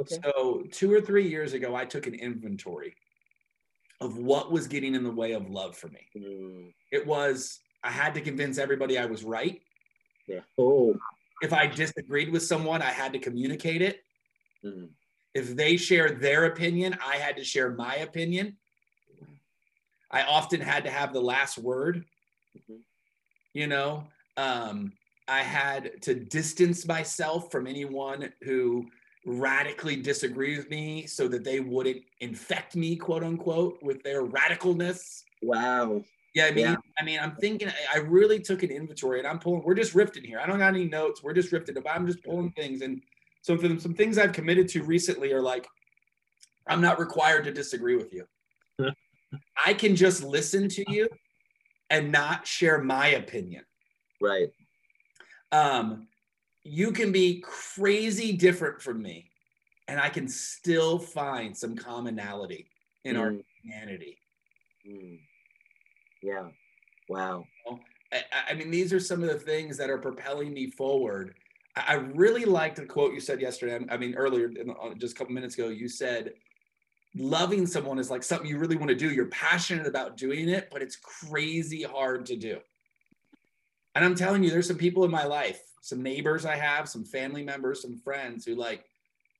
Okay. 0.00 0.16
So 0.24 0.64
two 0.72 0.90
or 0.92 1.00
three 1.02 1.28
years 1.28 1.52
ago, 1.52 1.76
I 1.76 1.84
took 1.84 2.06
an 2.06 2.14
inventory 2.14 2.96
of 4.00 4.16
what 4.18 4.50
was 4.50 4.66
getting 4.66 4.94
in 4.94 5.04
the 5.04 5.10
way 5.12 5.32
of 5.32 5.48
love 5.50 5.76
for 5.76 5.88
me. 5.88 6.00
Mm, 6.16 6.72
It 6.90 7.06
was 7.06 7.60
I 7.84 7.90
had 7.90 8.14
to 8.14 8.22
convince 8.22 8.56
everybody 8.58 8.98
I 8.98 9.04
was 9.04 9.22
right. 9.22 9.60
yeah. 10.26 10.40
Oh. 10.58 10.96
If 11.42 11.52
I 11.52 11.66
disagreed 11.66 12.32
with 12.32 12.42
someone, 12.42 12.80
I 12.80 12.90
had 12.90 13.12
to 13.12 13.18
communicate 13.18 13.82
it. 13.82 14.00
Mm, 14.64 14.88
If 15.34 15.54
they 15.54 15.76
shared 15.76 16.22
their 16.22 16.46
opinion, 16.46 16.96
I 17.06 17.16
had 17.16 17.36
to 17.36 17.44
share 17.44 17.70
my 17.72 17.96
opinion. 17.96 18.56
I 20.10 20.22
often 20.22 20.60
had 20.60 20.84
to 20.84 20.90
have 20.90 21.12
the 21.12 21.20
last 21.20 21.58
word. 21.58 22.06
mhm. 22.56 22.78
You 23.54 23.68
know, 23.68 24.04
um, 24.36 24.92
I 25.28 25.42
had 25.42 26.02
to 26.02 26.14
distance 26.14 26.86
myself 26.86 27.50
from 27.50 27.66
anyone 27.66 28.32
who 28.42 28.86
radically 29.24 29.96
disagreed 29.96 30.58
with 30.58 30.70
me 30.70 31.06
so 31.06 31.28
that 31.28 31.44
they 31.44 31.60
wouldn't 31.60 32.02
infect 32.20 32.76
me, 32.76 32.96
quote 32.96 33.24
unquote, 33.24 33.78
with 33.80 34.02
their 34.02 34.26
radicalness. 34.26 35.22
Wow. 35.42 36.02
Yeah, 36.34 36.46
I 36.46 36.50
mean, 36.50 36.64
Yeah. 36.64 36.76
I 36.98 37.04
mean, 37.04 37.20
I'm 37.20 37.36
thinking. 37.36 37.70
I 37.92 37.98
really 37.98 38.40
took 38.40 38.64
an 38.64 38.70
inventory, 38.70 39.20
and 39.20 39.28
I'm 39.28 39.38
pulling. 39.38 39.62
We're 39.62 39.74
just 39.74 39.94
rifting 39.94 40.24
here. 40.24 40.40
I 40.40 40.46
don't 40.46 40.58
got 40.58 40.74
any 40.74 40.84
notes. 40.84 41.22
We're 41.22 41.32
just 41.32 41.52
rifting. 41.52 41.74
But 41.76 41.88
I'm 41.88 42.06
just 42.06 42.24
pulling 42.24 42.50
things, 42.50 42.82
and 42.82 43.00
so 43.42 43.56
for 43.56 43.68
them, 43.68 43.78
some 43.78 43.94
things 43.94 44.18
I've 44.18 44.32
committed 44.32 44.68
to 44.70 44.82
recently 44.82 45.32
are 45.32 45.42
like, 45.42 45.66
I'm 46.66 46.80
not 46.80 46.98
required 46.98 47.44
to 47.44 47.52
disagree 47.52 47.94
with 47.94 48.12
you. 48.12 48.26
I 49.64 49.74
can 49.74 49.94
just 49.94 50.24
listen 50.24 50.68
to 50.70 50.84
you 50.90 51.08
and 51.90 52.12
not 52.12 52.46
share 52.46 52.82
my 52.82 53.08
opinion. 53.08 53.64
Right. 54.20 54.48
um, 55.52 56.08
you 56.62 56.92
can 56.92 57.12
be 57.12 57.42
crazy 57.42 58.32
different 58.32 58.80
from 58.80 59.02
me, 59.02 59.30
and 59.86 60.00
I 60.00 60.08
can 60.08 60.28
still 60.28 60.98
find 60.98 61.54
some 61.56 61.76
commonality 61.76 62.70
in 63.04 63.16
mm. 63.16 63.20
our 63.20 63.34
humanity. 63.62 64.18
Mm. 64.88 65.18
Yeah. 66.22 66.48
Wow. 67.08 67.44
I, 68.12 68.22
I, 68.50 68.54
mean, 68.54 68.70
these 68.70 68.92
are 68.92 69.00
some 69.00 69.22
of 69.22 69.28
the 69.28 69.38
things 69.38 69.76
that 69.76 69.90
are 69.90 69.98
propelling 69.98 70.54
me 70.54 70.70
forward. 70.70 71.34
I, 71.76 71.84
I 71.88 71.94
really 71.94 72.44
liked 72.44 72.76
the 72.76 72.86
quote 72.86 73.12
you 73.12 73.20
said 73.20 73.40
yesterday. 73.40 73.84
I 73.90 73.96
mean, 73.96 74.14
earlier, 74.14 74.50
uh, 74.82 74.94
just 74.94 75.14
a 75.14 75.18
couple 75.18 75.34
minutes 75.34 75.56
ago, 75.58 75.68
you 75.68 75.88
said, 75.88 76.32
loving 77.16 77.66
someone 77.66 77.98
is 77.98 78.10
like 78.10 78.22
something 78.22 78.48
you 78.48 78.58
really 78.58 78.76
want 78.76 78.88
to 78.88 78.94
do. 78.94 79.10
You're 79.10 79.26
passionate 79.26 79.86
about 79.86 80.16
doing 80.16 80.48
it, 80.48 80.68
but 80.72 80.82
it's 80.82 80.96
crazy 80.96 81.82
hard 81.82 82.26
to 82.26 82.36
do. 82.36 82.58
And 83.94 84.04
I'm 84.04 84.16
telling 84.16 84.42
you, 84.42 84.50
there's 84.50 84.66
some 84.66 84.76
people 84.76 85.04
in 85.04 85.10
my 85.10 85.24
life, 85.24 85.60
some 85.80 86.02
neighbors 86.02 86.44
I 86.44 86.56
have, 86.56 86.88
some 86.88 87.04
family 87.04 87.44
members, 87.44 87.82
some 87.82 87.96
friends 87.96 88.44
who 88.44 88.56
like, 88.56 88.84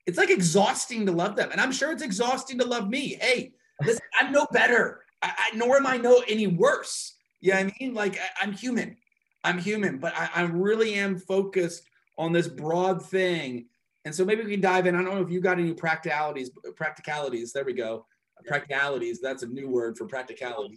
it's 0.06 0.18
like 0.18 0.30
exhausting 0.30 1.06
to 1.06 1.12
love 1.12 1.34
them. 1.34 1.50
And 1.50 1.60
I'm 1.60 1.72
sure 1.72 1.90
it's 1.90 2.02
exhausting 2.02 2.58
to 2.58 2.64
love 2.64 2.88
me. 2.88 3.16
Hey, 3.20 3.52
listen, 3.84 4.02
I'm 4.20 4.30
no 4.30 4.46
better, 4.52 5.04
I, 5.22 5.32
I, 5.36 5.56
nor 5.56 5.76
am 5.76 5.86
I 5.86 5.96
no 5.96 6.22
any 6.28 6.46
worse. 6.46 7.14
Yeah, 7.40 7.58
you 7.58 7.64
know 7.64 7.70
I 7.70 7.84
mean, 7.84 7.94
like 7.94 8.18
I, 8.40 8.44
am 8.44 8.52
human. 8.52 8.96
I'm 9.42 9.58
human, 9.58 9.98
but 9.98 10.14
I, 10.16 10.30
I 10.34 10.42
really 10.42 10.94
am 10.94 11.18
focused 11.18 11.88
on 12.16 12.32
this 12.32 12.48
broad 12.48 13.04
thing. 13.04 13.66
And 14.04 14.14
so 14.14 14.24
maybe 14.24 14.44
we 14.44 14.50
can 14.50 14.60
dive 14.60 14.86
in. 14.86 14.94
I 14.94 15.02
don't 15.02 15.14
know 15.14 15.22
if 15.22 15.30
you 15.30 15.40
got 15.40 15.58
any 15.58 15.72
practicalities, 15.72 16.50
practicalities. 16.76 17.52
There 17.52 17.64
we 17.64 17.72
go. 17.72 18.06
Practicalities. 18.46 19.20
That's 19.20 19.42
a 19.42 19.46
new 19.46 19.68
word 19.68 19.96
for 19.96 20.06
practicality. 20.06 20.76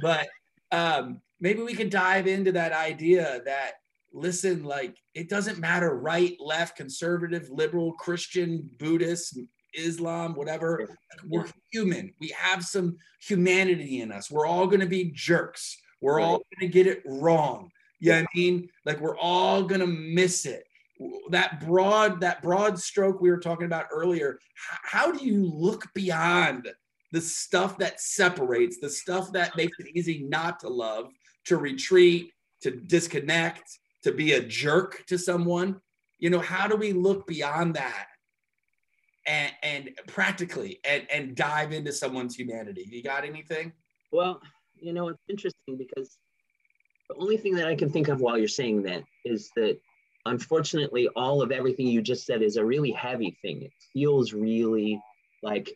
But 0.00 0.26
um, 0.70 1.20
maybe 1.40 1.62
we 1.62 1.74
can 1.74 1.90
dive 1.90 2.26
into 2.26 2.52
that 2.52 2.72
idea 2.72 3.42
that 3.44 3.72
listen, 4.12 4.64
like 4.64 4.96
it 5.14 5.28
doesn't 5.28 5.58
matter 5.58 5.94
right, 5.96 6.36
left, 6.40 6.76
conservative, 6.76 7.50
liberal, 7.50 7.92
Christian, 7.92 8.68
Buddhist, 8.78 9.38
Islam, 9.74 10.34
whatever. 10.34 10.88
We're 11.26 11.46
human. 11.70 12.12
We 12.20 12.28
have 12.36 12.64
some 12.64 12.96
humanity 13.20 14.00
in 14.00 14.12
us. 14.12 14.30
We're 14.30 14.46
all 14.46 14.66
going 14.66 14.80
to 14.80 14.86
be 14.86 15.12
jerks. 15.14 15.76
We're 16.00 16.20
all 16.20 16.38
going 16.38 16.60
to 16.60 16.68
get 16.68 16.86
it 16.86 17.02
wrong. 17.04 17.70
Yeah, 18.00 18.16
you 18.16 18.22
know 18.22 18.26
I 18.32 18.36
mean, 18.36 18.68
like 18.84 19.00
we're 19.00 19.18
all 19.18 19.62
going 19.62 19.80
to 19.80 19.86
miss 19.86 20.46
it. 20.46 20.64
That 21.30 21.66
broad, 21.66 22.20
that 22.20 22.42
broad 22.42 22.78
stroke 22.78 23.20
we 23.20 23.30
were 23.30 23.40
talking 23.40 23.66
about 23.66 23.86
earlier. 23.92 24.38
How 24.54 25.10
do 25.10 25.24
you 25.24 25.44
look 25.44 25.92
beyond 25.94 26.68
the 27.10 27.20
stuff 27.20 27.78
that 27.78 28.00
separates, 28.00 28.78
the 28.78 28.90
stuff 28.90 29.32
that 29.32 29.56
makes 29.56 29.78
it 29.78 29.88
easy 29.94 30.22
not 30.22 30.60
to 30.60 30.68
love, 30.68 31.10
to 31.46 31.56
retreat, 31.56 32.32
to 32.62 32.70
disconnect, 32.70 33.78
to 34.04 34.12
be 34.12 34.32
a 34.32 34.42
jerk 34.42 35.04
to 35.06 35.18
someone? 35.18 35.80
You 36.18 36.30
know, 36.30 36.40
how 36.40 36.68
do 36.68 36.76
we 36.76 36.92
look 36.92 37.26
beyond 37.26 37.74
that 37.74 38.06
and, 39.26 39.52
and 39.62 39.90
practically 40.06 40.80
and, 40.84 41.06
and 41.12 41.34
dive 41.34 41.72
into 41.72 41.92
someone's 41.92 42.34
humanity. 42.34 42.86
You 42.90 43.02
got 43.02 43.24
anything? 43.24 43.72
Well, 44.10 44.40
you 44.74 44.92
know, 44.92 45.08
it's 45.08 45.22
interesting 45.28 45.76
because 45.76 46.18
the 47.08 47.16
only 47.16 47.36
thing 47.36 47.54
that 47.54 47.66
I 47.66 47.74
can 47.74 47.90
think 47.90 48.08
of 48.08 48.20
while 48.20 48.38
you're 48.38 48.48
saying 48.48 48.82
that 48.84 49.04
is 49.24 49.50
that 49.56 49.78
unfortunately, 50.26 51.08
all 51.16 51.42
of 51.42 51.50
everything 51.50 51.86
you 51.86 52.02
just 52.02 52.26
said 52.26 52.42
is 52.42 52.56
a 52.56 52.64
really 52.64 52.92
heavy 52.92 53.36
thing. 53.42 53.62
It 53.62 53.72
feels 53.92 54.32
really 54.32 55.00
like 55.42 55.70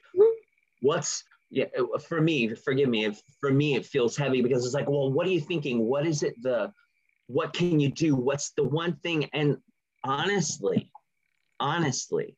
what's 0.82 1.24
yeah 1.50 1.66
for 2.08 2.20
me 2.20 2.54
forgive 2.54 2.88
me 2.88 3.04
if 3.04 3.20
for 3.40 3.52
me 3.52 3.76
it 3.76 3.86
feels 3.86 4.16
heavy 4.16 4.42
because 4.42 4.64
it's 4.64 4.74
like 4.74 4.88
well 4.88 5.12
what 5.12 5.26
are 5.26 5.30
you 5.30 5.40
thinking? 5.40 5.86
What 5.86 6.06
is 6.06 6.22
it 6.22 6.34
the 6.42 6.72
what 7.28 7.52
can 7.52 7.80
you 7.80 7.90
do? 7.90 8.14
What's 8.14 8.50
the 8.50 8.64
one 8.64 8.96
thing? 8.96 9.28
And 9.32 9.58
honestly 10.04 10.90
honestly 11.58 12.36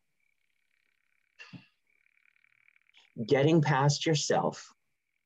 getting 3.26 3.60
past 3.60 4.06
yourself 4.06 4.72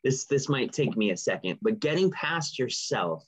this 0.03 0.25
this 0.25 0.49
might 0.49 0.73
take 0.73 0.97
me 0.97 1.11
a 1.11 1.17
second 1.17 1.59
but 1.61 1.79
getting 1.79 2.11
past 2.11 2.59
yourself 2.59 3.25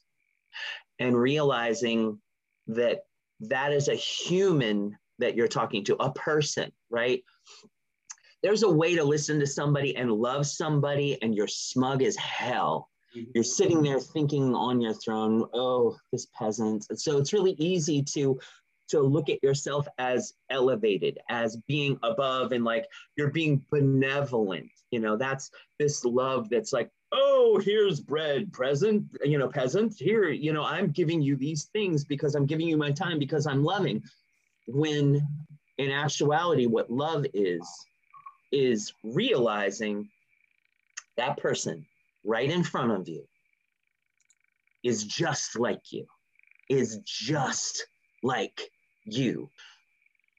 and 0.98 1.16
realizing 1.16 2.18
that 2.66 3.04
that 3.48 3.72
is 3.72 3.88
a 3.88 3.94
human 3.94 4.96
that 5.18 5.36
you're 5.36 5.48
talking 5.48 5.84
to 5.84 5.96
a 5.96 6.12
person 6.12 6.70
right? 6.94 7.22
There's 8.42 8.62
a 8.62 8.70
way 8.70 8.94
to 8.94 9.04
listen 9.04 9.40
to 9.40 9.46
somebody 9.46 9.96
and 9.96 10.10
love 10.12 10.46
somebody 10.46 11.20
and 11.22 11.34
you're 11.34 11.48
smug 11.48 12.02
as 12.02 12.16
hell. 12.16 12.88
Mm-hmm. 13.16 13.30
You're 13.34 13.44
sitting 13.44 13.82
there 13.82 14.00
thinking 14.00 14.54
on 14.54 14.80
your 14.80 14.94
throne 14.94 15.44
oh 15.52 15.96
this 16.12 16.28
peasant. 16.38 16.86
So 16.98 17.18
it's 17.18 17.32
really 17.32 17.56
easy 17.58 18.02
to 18.14 18.38
to 18.86 19.00
look 19.00 19.30
at 19.30 19.42
yourself 19.42 19.86
as 19.98 20.34
elevated, 20.50 21.18
as 21.30 21.56
being 21.66 21.98
above, 22.02 22.52
and 22.52 22.64
like 22.64 22.86
you're 23.16 23.30
being 23.30 23.64
benevolent. 23.70 24.70
You 24.90 25.00
know, 25.00 25.16
that's 25.16 25.50
this 25.78 26.04
love 26.04 26.50
that's 26.50 26.72
like, 26.72 26.90
oh, 27.14 27.60
here's 27.64 28.00
bread, 28.00 28.52
present, 28.52 29.04
you 29.24 29.38
know, 29.38 29.48
peasant. 29.48 29.94
Here, 29.96 30.28
you 30.30 30.52
know, 30.52 30.64
I'm 30.64 30.90
giving 30.90 31.22
you 31.22 31.36
these 31.36 31.64
things 31.64 32.04
because 32.04 32.34
I'm 32.34 32.46
giving 32.46 32.66
you 32.66 32.76
my 32.76 32.90
time 32.90 33.18
because 33.18 33.46
I'm 33.46 33.62
loving. 33.62 34.02
When 34.66 35.26
in 35.78 35.90
actuality, 35.90 36.66
what 36.66 36.90
love 36.90 37.24
is, 37.32 37.66
is 38.52 38.92
realizing 39.04 40.08
that 41.16 41.36
person 41.38 41.86
right 42.24 42.50
in 42.50 42.64
front 42.64 42.92
of 42.92 43.08
you 43.08 43.24
is 44.82 45.04
just 45.04 45.58
like 45.58 45.92
you, 45.92 46.06
is 46.68 46.98
just 47.04 47.86
like 48.22 48.60
you, 49.04 49.50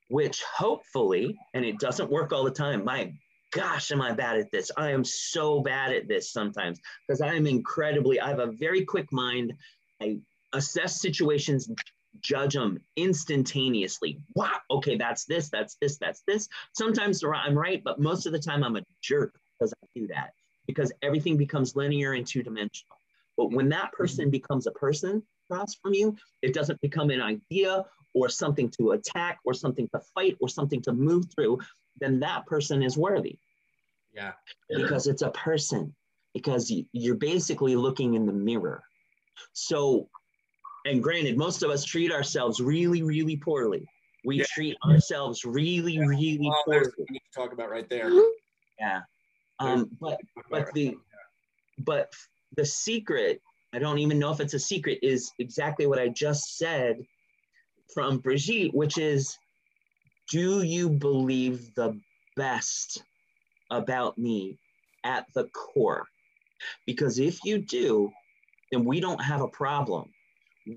which 0.10 0.44
hopefully, 0.44 1.38
and 1.54 1.64
it 1.64 1.80
doesn't 1.80 2.12
work 2.12 2.34
all 2.34 2.44
the 2.44 2.52
time. 2.52 2.84
My 2.84 3.14
gosh, 3.52 3.92
am 3.92 4.02
I 4.02 4.12
bad 4.12 4.38
at 4.38 4.52
this? 4.52 4.72
I 4.78 4.92
am 4.92 5.04
so 5.04 5.62
bad 5.62 5.94
at 5.94 6.08
this 6.08 6.32
sometimes 6.32 6.80
because 7.08 7.22
I 7.22 7.34
am 7.34 7.48
incredibly, 7.48 8.20
I 8.20 8.30
have 8.30 8.40
a 8.40 8.52
very 8.52 8.84
quick 8.84 9.12
mind. 9.12 9.54
I 10.02 10.20
assess 10.54 11.02
situations, 11.02 11.70
judge 12.22 12.54
them 12.54 12.80
instantaneously. 12.96 14.20
Wow, 14.36 14.60
okay, 14.72 14.98
that's 14.98 15.26
this, 15.26 15.50
that's 15.50 15.78
this, 15.82 15.98
that's 15.98 16.24
this. 16.28 16.48
Sometimes 16.74 17.24
I'm 17.24 17.58
right, 17.58 17.82
but 17.84 18.00
most 18.00 18.26
of 18.26 18.34
the 18.34 18.40
time 18.40 18.64
I'm 18.64 18.76
a 18.76 18.84
jerk 19.02 19.36
because 19.58 19.74
I 19.74 19.88
do 19.96 20.08
that 20.08 20.34
because 20.68 20.92
everything 21.02 21.38
becomes 21.38 21.76
linear 21.76 22.14
and 22.14 22.26
two 22.26 22.44
dimensional. 22.44 22.98
But 23.38 23.52
when 23.52 23.70
that 23.70 23.92
person 23.92 24.26
mm-hmm. 24.26 24.32
becomes 24.32 24.68
a 24.68 24.72
person 24.72 25.22
across 25.50 25.76
from 25.76 25.94
you, 25.94 26.16
it 26.42 26.54
doesn't 26.54 26.80
become 26.82 27.10
an 27.10 27.22
idea 27.22 27.86
or 28.14 28.30
something 28.30 28.72
to 28.80 28.92
attack 28.92 29.40
or 29.46 29.54
something 29.54 29.90
to 29.90 30.00
fight 30.14 30.38
or 30.40 30.48
something 30.48 30.82
to 30.82 30.94
move 30.94 31.26
through, 31.36 31.60
then 32.00 32.20
that 32.20 32.46
person 32.46 32.84
is 32.84 32.98
worthy. 32.98 33.38
Yeah. 34.14 34.32
Because 34.70 35.08
it's 35.08 35.22
a 35.22 35.32
person, 35.32 35.94
because 36.34 36.72
you're 36.92 37.16
basically 37.16 37.76
looking 37.76 38.14
in 38.14 38.26
the 38.26 38.34
mirror. 38.34 38.84
So, 39.54 40.10
and 40.86 41.02
granted, 41.04 41.38
most 41.38 41.64
of 41.64 41.70
us 41.70 41.84
treat 41.84 42.12
ourselves 42.12 42.62
really, 42.62 43.04
really 43.04 43.38
poorly. 43.38 43.86
We 44.24 44.38
yeah. 44.40 44.46
treat 44.54 44.78
ourselves 44.86 45.46
really, 45.46 45.94
yeah. 45.94 46.06
really 46.06 46.50
well, 46.50 46.64
poorly. 46.66 46.92
to 46.98 47.20
talk 47.34 47.54
about 47.54 47.70
right 47.70 47.88
there. 47.90 48.10
Yeah. 48.80 49.02
Um, 49.60 49.90
but 50.02 50.20
but 50.50 50.74
the 50.74 50.96
but 51.80 52.12
the 52.58 52.66
secret, 52.66 53.42
I 53.74 53.80
don't 53.80 54.00
even 54.00 54.20
know 54.20 54.32
if 54.32 54.40
it's 54.40 54.54
a 54.54 54.60
secret, 54.60 55.00
is 55.02 55.32
exactly 55.40 55.86
what 55.86 56.00
I 56.00 56.10
just 56.10 56.58
said 56.58 56.98
from 57.94 58.18
Brigitte, 58.18 58.74
which 58.74 58.98
is 58.98 59.38
Do 60.30 60.64
you 60.64 60.90
believe 60.90 61.74
the 61.76 62.00
best 62.36 63.04
about 63.70 64.18
me 64.18 64.58
at 65.04 65.26
the 65.34 65.46
core? 65.54 66.06
Because 66.86 67.20
if 67.20 67.44
you 67.46 67.60
do, 67.60 68.12
then 68.72 68.86
we 68.86 69.00
don't 69.00 69.22
have 69.22 69.42
a 69.42 69.48
problem. 69.48 70.12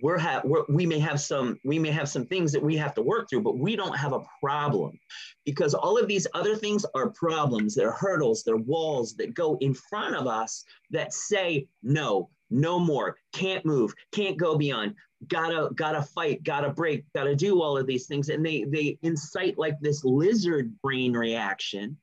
We're, 0.02 0.18
ha- 0.18 0.42
we're 0.44 0.64
we 0.68 0.84
may 0.84 0.98
have 0.98 1.18
some 1.18 1.58
we 1.64 1.78
may 1.78 1.90
have 1.90 2.10
some 2.10 2.26
things 2.26 2.52
that 2.52 2.62
we 2.62 2.76
have 2.76 2.92
to 2.94 3.02
work 3.02 3.30
through, 3.30 3.40
but 3.40 3.58
we 3.58 3.74
don't 3.74 3.96
have 3.96 4.12
a 4.12 4.20
problem 4.42 4.98
because 5.46 5.72
all 5.72 5.96
of 5.96 6.06
these 6.06 6.26
other 6.34 6.54
things 6.56 6.84
are 6.94 7.08
problems. 7.08 7.74
They're 7.74 7.92
hurdles. 7.92 8.44
They're 8.44 8.58
walls 8.58 9.14
that 9.16 9.32
go 9.32 9.56
in 9.62 9.72
front 9.72 10.14
of 10.14 10.26
us 10.26 10.64
that 10.90 11.14
say 11.14 11.68
no, 11.82 12.28
no 12.50 12.78
more, 12.78 13.16
can't 13.32 13.64
move, 13.64 13.94
can't 14.12 14.36
go 14.36 14.56
beyond. 14.56 14.94
Gotta 15.26 15.70
gotta 15.74 16.02
fight. 16.02 16.44
Gotta 16.44 16.70
break. 16.70 17.04
Gotta 17.14 17.34
do 17.34 17.60
all 17.60 17.76
of 17.76 17.86
these 17.86 18.06
things. 18.06 18.28
And 18.28 18.44
they 18.44 18.64
they 18.64 18.98
incite 19.02 19.58
like 19.58 19.74
this 19.80 20.04
lizard 20.04 20.80
brain 20.80 21.12
reaction. 21.12 21.96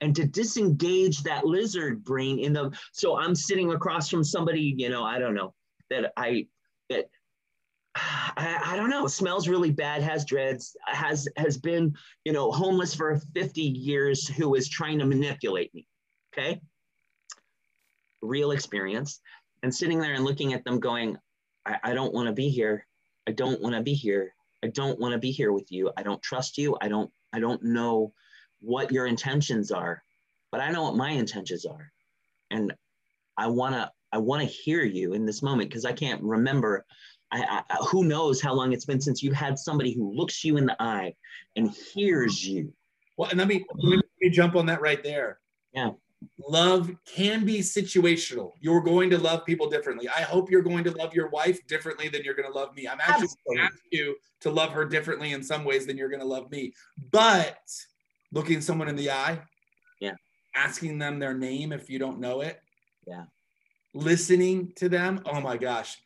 And 0.00 0.16
to 0.16 0.24
disengage 0.24 1.22
that 1.22 1.46
lizard 1.46 2.02
brain 2.02 2.38
in 2.38 2.52
the 2.52 2.76
so 2.92 3.16
i'm 3.16 3.34
sitting 3.34 3.72
across 3.72 4.08
from 4.08 4.24
somebody 4.24 4.74
you 4.76 4.88
know 4.88 5.04
i 5.04 5.18
don't 5.18 5.34
know 5.34 5.54
that 5.90 6.12
i 6.16 6.46
that 6.90 7.08
I, 7.94 8.58
I 8.64 8.76
don't 8.76 8.90
know 8.90 9.06
smells 9.06 9.48
really 9.48 9.70
bad 9.70 10.02
has 10.02 10.24
dreads 10.24 10.76
has 10.86 11.28
has 11.36 11.58
been 11.58 11.94
you 12.24 12.32
know 12.32 12.50
homeless 12.50 12.94
for 12.94 13.20
50 13.34 13.60
years 13.60 14.26
who 14.26 14.54
is 14.54 14.68
trying 14.68 14.98
to 15.00 15.04
manipulate 15.04 15.74
me. 15.74 15.86
Okay? 16.32 16.60
Real 18.22 18.52
experience 18.52 19.20
and 19.62 19.74
sitting 19.74 19.98
there 19.98 20.14
and 20.14 20.24
looking 20.24 20.52
at 20.52 20.64
them 20.64 20.80
going 20.80 21.16
I, 21.64 21.78
I 21.82 21.94
don't 21.94 22.12
want 22.12 22.26
to 22.26 22.32
be 22.32 22.48
here. 22.48 22.86
I 23.28 23.32
don't 23.32 23.60
want 23.60 23.74
to 23.74 23.82
be 23.82 23.94
here. 23.94 24.34
I 24.64 24.68
don't 24.68 24.98
want 24.98 25.12
to 25.12 25.18
be 25.18 25.30
here 25.30 25.52
with 25.52 25.70
you. 25.70 25.90
I 25.96 26.02
don't 26.02 26.22
trust 26.22 26.58
you. 26.58 26.76
I 26.80 26.88
don't 26.88 27.10
I 27.32 27.40
don't 27.40 27.62
know 27.62 28.12
what 28.60 28.92
your 28.92 29.06
intentions 29.06 29.70
are, 29.70 30.02
but 30.50 30.60
I 30.60 30.70
know 30.70 30.82
what 30.82 30.96
my 30.96 31.10
intentions 31.10 31.64
are. 31.64 31.92
And 32.50 32.72
I 33.36 33.46
want 33.48 33.74
to 33.74 33.90
I 34.12 34.18
want 34.18 34.42
to 34.42 34.48
hear 34.48 34.84
you 34.84 35.14
in 35.14 35.24
this 35.24 35.42
moment 35.42 35.70
because 35.70 35.84
I 35.84 35.92
can't 35.92 36.22
remember 36.22 36.84
I, 37.32 37.62
I, 37.70 37.74
who 37.76 38.04
knows 38.04 38.42
how 38.42 38.52
long 38.52 38.72
it's 38.72 38.84
been 38.84 39.00
since 39.00 39.22
you 39.22 39.32
had 39.32 39.58
somebody 39.58 39.94
who 39.94 40.14
looks 40.14 40.44
you 40.44 40.58
in 40.58 40.66
the 40.66 40.76
eye 40.80 41.14
and 41.56 41.70
hears 41.70 42.46
you. 42.46 42.74
Well, 43.16 43.30
and 43.30 43.38
let 43.38 43.48
me, 43.48 43.64
let 43.74 44.04
me 44.20 44.28
jump 44.28 44.54
on 44.54 44.66
that 44.66 44.82
right 44.82 45.02
there. 45.02 45.38
Yeah. 45.72 45.92
Love 46.48 46.90
can 47.06 47.44
be 47.44 47.58
situational. 47.60 48.52
You're 48.60 48.80
going 48.80 49.10
to 49.10 49.18
love 49.18 49.44
people 49.44 49.68
differently. 49.68 50.08
I 50.08 50.22
hope 50.22 50.50
you're 50.50 50.62
going 50.62 50.84
to 50.84 50.90
love 50.92 51.14
your 51.14 51.28
wife 51.28 51.66
differently 51.66 52.08
than 52.08 52.22
you're 52.24 52.34
going 52.34 52.50
to 52.50 52.58
love 52.58 52.74
me. 52.74 52.86
I'm 52.86 53.00
actually 53.00 53.28
going 53.46 53.58
to 53.58 53.64
ask 53.64 53.78
you 53.90 54.16
to 54.40 54.50
love 54.50 54.70
her 54.72 54.84
differently 54.84 55.32
in 55.32 55.42
some 55.42 55.64
ways 55.64 55.86
than 55.86 55.96
you're 55.96 56.08
going 56.08 56.20
to 56.20 56.26
love 56.26 56.50
me. 56.50 56.72
But 57.10 57.58
looking 58.32 58.60
someone 58.60 58.88
in 58.88 58.96
the 58.96 59.10
eye, 59.10 59.40
yeah, 60.00 60.14
asking 60.54 60.98
them 60.98 61.18
their 61.18 61.34
name 61.34 61.72
if 61.72 61.88
you 61.88 61.98
don't 61.98 62.20
know 62.20 62.40
it, 62.40 62.60
yeah, 63.06 63.24
listening 63.94 64.72
to 64.76 64.88
them. 64.88 65.22
Oh 65.26 65.40
my 65.40 65.56
gosh, 65.56 65.96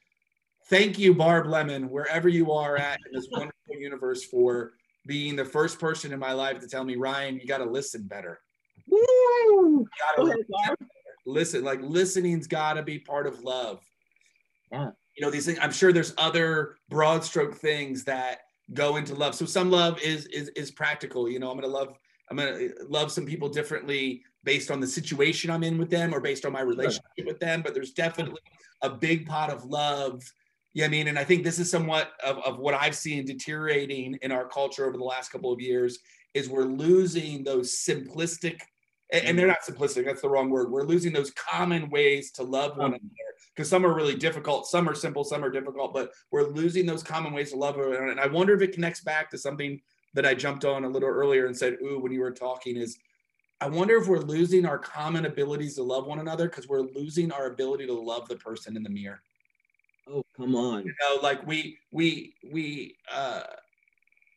thank 0.69 0.99
you, 0.99 1.15
Barb 1.15 1.47
Lemon, 1.47 1.91
wherever 1.91 2.29
you 2.29 2.53
are 2.53 2.77
at 2.77 2.99
in 3.07 3.13
this 3.13 3.29
wonderful 3.33 3.77
universe, 3.77 4.25
for 4.25 4.73
being 5.07 5.37
the 5.37 5.45
first 5.45 5.79
person 5.79 6.13
in 6.13 6.19
my 6.19 6.33
life 6.33 6.59
to 6.61 6.69
tell 6.69 6.85
me, 6.85 6.97
Ryan, 6.97 7.39
you 7.39 7.47
got 7.47 7.59
to 7.59 7.65
listen 7.65 8.03
better. 8.03 8.41
Woo! 8.89 9.87
Listen, 11.27 11.65
like 11.65 11.81
listening's 11.83 12.47
got 12.47 12.75
to 12.75 12.83
be 12.83 12.99
part 12.99 13.27
of 13.27 13.43
love. 13.43 13.81
Yeah. 14.71 14.91
You 15.17 15.25
know, 15.25 15.31
these 15.31 15.47
things, 15.47 15.59
I'm 15.61 15.73
sure 15.73 15.93
there's 15.93 16.15
other 16.19 16.77
broad 16.89 17.25
stroke 17.25 17.55
things 17.55 18.05
that 18.05 18.41
go 18.75 18.97
into 18.97 19.15
love. 19.15 19.35
So 19.35 19.47
some 19.47 19.71
love 19.71 20.01
is 20.01 20.27
is 20.27 20.49
is 20.51 20.71
practical. 20.71 21.29
You 21.29 21.39
know, 21.39 21.51
I'm 21.51 21.57
gonna 21.59 21.73
love 21.73 21.97
I'm 22.31 22.37
gonna 22.37 22.51
uh, 22.51 22.69
love 22.89 23.11
some 23.11 23.27
people 23.27 23.49
differently 23.49 24.23
based 24.45 24.71
on 24.71 24.81
the 24.81 24.87
situation 24.87 25.51
I'm 25.51 25.63
in 25.63 25.79
with 25.79 25.91
them 25.91 26.15
or 26.15 26.21
based 26.21 26.45
on 26.45 26.53
my 26.53 26.61
relationship 26.61 27.25
with 27.25 27.41
them. 27.41 27.63
But 27.63 27.75
there's 27.75 27.93
definitely 27.93 28.41
a 28.83 28.91
big 28.91 29.27
pot 29.27 29.51
of 29.51 29.65
love 29.65 30.23
yeah, 30.77 30.85
I 30.85 30.89
mean, 30.89 31.09
and 31.09 31.19
I 31.19 31.25
think 31.25 31.43
this 31.43 31.59
is 31.59 31.71
somewhat 31.71 32.13
of, 32.23 32.37
of 32.41 32.59
what 32.59 32.75
I've 32.75 32.95
seen 32.95 33.25
deteriorating 33.25 34.19
in 34.21 34.31
our 34.31 34.47
culture 34.47 34.85
over 34.85 34.99
the 34.99 35.05
last 35.05 35.33
couple 35.33 35.51
of 35.51 35.59
years 35.59 36.01
is 36.35 36.51
we're 36.51 36.65
losing 36.65 37.43
those 37.43 37.73
simplistic, 37.75 38.59
and 39.13 39.39
they're 39.39 39.47
not 39.47 39.63
simplistic, 39.63 40.05
that's 40.05 40.23
the 40.23 40.29
wrong 40.29 40.51
word. 40.51 40.71
We're 40.71 40.83
losing 40.83 41.13
those 41.13 41.31
common 41.31 41.89
ways 41.91 42.33
to 42.33 42.43
love 42.43 42.77
one 42.77 42.89
another 42.89 43.01
because 43.55 43.69
some 43.69 43.87
are 43.87 43.95
really 43.95 44.17
difficult, 44.17 44.67
some 44.67 44.89
are 44.89 44.95
simple, 44.95 45.25
some 45.25 45.45
are 45.45 45.51
difficult, 45.51 45.95
but 45.95 46.13
we're 46.31 46.49
losing 46.49 46.87
those 46.87 47.03
common 47.03 47.33
ways 47.33 47.51
to 47.53 47.57
love 47.57 47.77
one 47.77 47.87
another. 47.87 48.09
And 48.09 48.21
I 48.21 48.27
wonder 48.27 48.55
if 48.55 48.63
it 48.63 48.73
connects 48.73 49.01
back 49.01 49.31
to 49.31 49.39
something 49.39 49.81
that 50.15 50.27
I 50.27 50.35
jumped 50.35 50.65
on 50.65 50.85
a 50.85 50.89
little 50.89 51.09
earlier 51.09 51.47
and 51.47 51.57
said, 51.57 51.77
ooh, 51.83 52.01
when 52.01 52.13
you 52.13 52.21
were 52.21 52.33
talking 52.33 52.77
is 52.77 52.99
I 53.61 53.69
wonder 53.69 53.97
if 53.97 54.07
we're 54.07 54.19
losing 54.19 54.67
our 54.67 54.79
common 54.79 55.25
abilities 55.25 55.77
to 55.77 55.83
love 55.83 56.07
one 56.07 56.19
another 56.19 56.49
because 56.49 56.69
we're 56.69 56.83
losing 56.83 57.33
our 57.33 57.47
ability 57.47 57.87
to 57.87 57.95
love 57.95 58.29
the 58.29 58.37
person 58.37 58.77
in 58.77 58.83
the 58.83 58.91
mirror. 58.91 59.23
Oh, 60.09 60.25
come 60.37 60.55
on. 60.55 60.85
You 60.85 60.95
know, 61.01 61.21
like 61.23 61.47
we 61.47 61.79
we 61.91 62.35
we 62.51 62.97
uh 63.13 63.43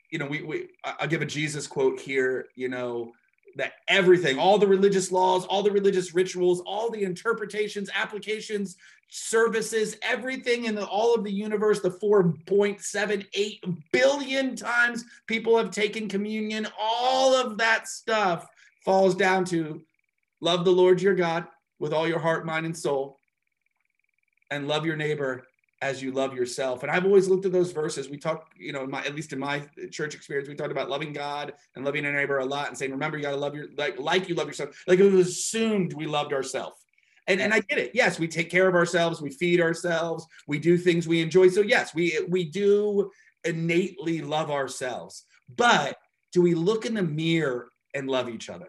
you 0.10 0.20
know, 0.20 0.26
we 0.26 0.42
we 0.42 0.70
I'll 0.84 1.08
give 1.08 1.22
a 1.22 1.26
Jesus 1.26 1.68
quote 1.68 2.00
here, 2.00 2.48
you 2.56 2.70
know, 2.70 3.12
that 3.56 3.74
everything, 3.88 4.40
all 4.40 4.58
the 4.58 4.68
religious 4.68 5.12
laws, 5.12 5.46
all 5.46 5.64
the 5.64 5.72
religious 5.72 6.14
rituals, 6.14 6.62
all 6.62 6.90
the 6.90 7.04
interpretations, 7.04 7.90
applications, 7.94 8.78
services, 9.10 9.98
everything 10.02 10.66
in 10.66 10.76
the, 10.76 10.86
all 10.86 11.16
of 11.16 11.24
the 11.24 11.32
universe, 11.32 11.82
the 11.82 11.90
4.78 11.90 13.84
billion 13.92 14.56
times 14.56 15.04
people 15.28 15.58
have 15.58 15.72
taken 15.72 16.08
communion, 16.08 16.68
all 16.80 17.34
of 17.34 17.58
that 17.58 17.88
stuff 17.88 18.48
falls 18.86 19.16
down 19.16 19.46
to 19.46 19.82
love 20.42 20.64
the 20.64 20.72
Lord 20.72 21.02
your 21.02 21.16
God 21.16 21.46
with 21.80 21.94
all 21.94 22.08
your 22.08 22.20
heart, 22.20 22.46
mind, 22.46 22.66
and 22.66 22.78
soul, 22.78 23.18
and 24.52 24.68
love 24.68 24.86
your 24.86 24.96
neighbor 24.96 25.49
as 25.82 26.02
you 26.02 26.12
love 26.12 26.34
yourself. 26.34 26.84
And 26.84 26.92
I've 26.92 27.06
always 27.06 27.30
looked 27.30 27.46
at 27.46 27.52
those 27.52 27.72
verses. 27.72 28.10
We 28.10 28.18
talk, 28.18 28.52
you 28.58 28.74
know, 28.74 28.86
my, 28.86 29.04
at 29.06 29.16
least 29.16 29.32
in 29.32 29.40
my 29.40 29.64
church 29.92 30.14
experience, 30.14 30.50
we 30.50 30.56
talked 30.56 30.72
about 30.72 30.90
loving 30.90 31.14
God 31.14 31.54
and 31.76 31.86
loving 31.86 32.06
our 32.06 32.12
neighbor 32.12 32.40
a 32.40 32.46
lot 32.46 32.68
and 32.68 32.78
saying, 32.78 32.92
remember, 32.92 33.18
you 33.18 33.24
got 33.24 33.32
to 33.32 33.38
love 33.38 33.56
your, 33.56 33.68
like, 33.78 33.98
like 34.00 34.28
you 34.28 34.36
love 34.36 34.48
yourself. 34.48 34.84
Like 34.88 35.00
it 35.00 35.10
was 35.10 35.28
assumed 35.28 35.94
we 35.94 36.06
loved 36.06 36.34
ourselves. 36.34 36.86
And, 37.28 37.40
and 37.40 37.54
I 37.54 37.62
get 37.62 37.78
it. 37.78 37.92
Yes, 37.94 38.20
we 38.20 38.28
take 38.28 38.50
care 38.50 38.68
of 38.68 38.76
ourselves. 38.76 39.22
We 39.22 39.30
feed 39.30 39.62
ourselves. 39.62 40.26
We 40.48 40.60
do 40.60 40.78
things 40.78 41.08
we 41.08 41.22
enjoy. 41.22 41.50
So 41.50 41.62
yes, 41.62 41.96
we, 41.96 42.20
we 42.28 42.44
do 42.44 43.12
innately 43.46 44.22
love 44.22 44.52
ourselves, 44.52 45.24
but 45.56 45.96
do 46.34 46.42
we 46.42 46.56
look 46.56 46.86
in 46.86 46.94
the 46.94 47.04
mirror 47.04 47.70
and 47.94 48.10
love 48.10 48.28
each 48.28 48.50
other? 48.50 48.68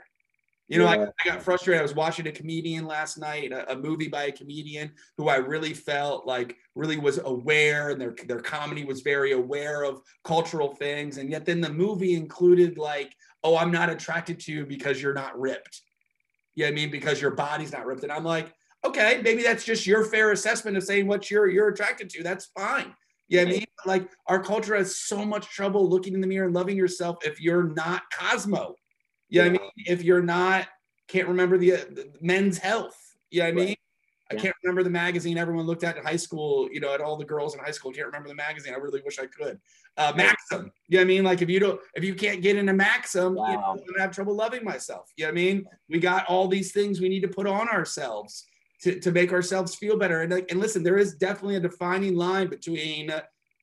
You 0.70 0.78
know, 0.78 0.85
yeah. 0.85 1.06
I, 1.24 1.30
I, 1.30 1.35
got 1.35 1.42
frustrated. 1.42 1.80
I 1.80 1.83
was 1.83 1.96
watching 1.96 2.28
a 2.28 2.33
comedian 2.33 2.87
last 2.87 3.18
night, 3.18 3.50
a, 3.50 3.72
a, 3.72 3.76
movie 3.76 4.06
by 4.06 4.26
a 4.26 4.33
comedian 4.33 4.92
who 5.18 5.28
I 5.28 5.35
really 5.37 5.74
felt 5.74 6.28
like 6.28 6.56
really 6.76 6.96
was 6.96 7.18
aware, 7.18 7.90
and 7.90 8.00
their 8.00 8.14
their 8.28 8.38
comedy 8.38 8.85
was 8.85 9.00
very 9.00 9.33
aware 9.33 9.83
of 9.83 10.00
cultural 10.22 10.76
things. 10.76 11.18
And 11.18 11.28
yet, 11.28 11.44
then 11.44 11.61
the 11.61 11.72
movie 11.72 12.14
included 12.14 12.78
like, 12.78 13.12
"Oh, 13.42 13.56
I'm 13.56 13.72
not 13.72 13.90
attracted 13.90 14.38
to 14.40 14.52
you 14.52 14.64
because 14.64 15.02
you're 15.02 15.12
not 15.12 15.38
ripped." 15.38 15.83
Yeah, 16.54 16.66
you 16.66 16.72
know 16.72 16.78
I 16.78 16.83
mean 16.83 16.90
because 16.92 17.20
your 17.20 17.33
body's 17.33 17.72
not 17.72 17.85
ripped. 17.85 18.04
And 18.04 18.12
I'm 18.12 18.24
like, 18.24 18.54
okay, 18.85 19.20
maybe 19.24 19.42
that's 19.42 19.64
just 19.64 19.88
your 19.88 20.04
fair 20.04 20.30
assessment 20.30 20.76
of 20.76 20.85
saying 20.85 21.09
what 21.09 21.33
you're 21.33 21.48
you're 21.48 21.68
attracted 21.68 22.09
to. 22.11 22.22
That's 22.22 22.46
fine. 22.56 22.94
Yeah, 23.26 23.40
you 23.40 23.46
know 23.46 23.50
I 23.50 23.54
mean, 23.56 23.66
like 23.87 24.09
our 24.28 24.40
culture 24.40 24.76
has 24.76 24.96
so 24.96 25.24
much 25.24 25.48
trouble 25.48 25.90
looking 25.90 26.14
in 26.14 26.20
the 26.20 26.28
mirror 26.28 26.46
and 26.46 26.54
loving 26.54 26.76
yourself 26.76 27.16
if 27.24 27.40
you're 27.40 27.74
not 27.74 28.02
Cosmo 28.16 28.76
yeah, 29.31 29.45
I 29.45 29.51
mean, 29.51 29.61
if 29.77 30.03
you're 30.03 30.23
not 30.23 30.66
can't 31.11 31.29
remember 31.29 31.59
the, 31.59 31.73
uh, 31.73 31.85
the 31.90 32.11
men's 32.21 32.59
health. 32.59 32.97
Yeah, 33.31 33.47
I 33.47 33.53
mean. 33.53 33.75
I 34.33 34.37
can't 34.37 34.55
remember 34.62 34.85
the 34.85 34.90
magazine 34.90 35.38
everyone 35.38 35.66
looked 35.66 35.83
at 35.83 35.97
in 35.97 36.05
high 36.05 36.14
school. 36.14 36.69
You 36.71 36.79
know, 36.79 36.95
at 36.95 37.01
all 37.01 37.16
the 37.16 37.25
girls 37.25 37.57
in 37.57 37.61
high 37.61 37.73
school 37.73 37.90
can't 37.90 38.07
remember 38.07 38.29
the 38.29 38.35
magazine. 38.37 38.73
I 38.73 38.77
really 38.77 39.03
wish 39.05 39.19
I 39.19 39.27
could. 39.27 39.59
Uh, 39.97 40.12
Maxim. 40.14 40.71
Yeah, 40.88 41.01
I 41.01 41.05
mean, 41.05 41.25
like 41.25 41.43
if 41.43 41.51
you 41.51 41.59
don't, 41.59 41.81
if 41.97 42.05
you 42.05 42.14
can't 42.14 42.40
get 42.40 42.57
into 42.57 42.73
Maxim, 42.73 43.35
wow. 43.35 43.49
you 43.49 43.55
know, 43.55 43.64
I'm 43.64 43.79
gonna 43.79 44.01
have 44.01 44.12
trouble 44.12 44.37
loving 44.37 44.62
myself. 44.62 45.11
Yeah, 45.16 45.27
I 45.27 45.33
mean, 45.33 45.66
we 45.88 45.99
got 45.99 46.27
all 46.27 46.47
these 46.47 46.71
things 46.71 47.01
we 47.01 47.09
need 47.09 47.23
to 47.23 47.29
put 47.29 47.49
on 47.49 47.69
ourselves 47.71 48.47
to, 48.83 49.01
to 49.01 49.11
make 49.11 49.33
ourselves 49.33 49.75
feel 49.75 49.99
better. 49.99 50.23
And 50.23 50.33
like, 50.33 50.49
and 50.49 50.61
listen, 50.61 50.85
there 50.85 50.99
is 50.99 51.16
definitely 51.16 51.57
a 51.57 51.61
defining 51.61 52.14
line 52.14 52.49
between 52.49 53.12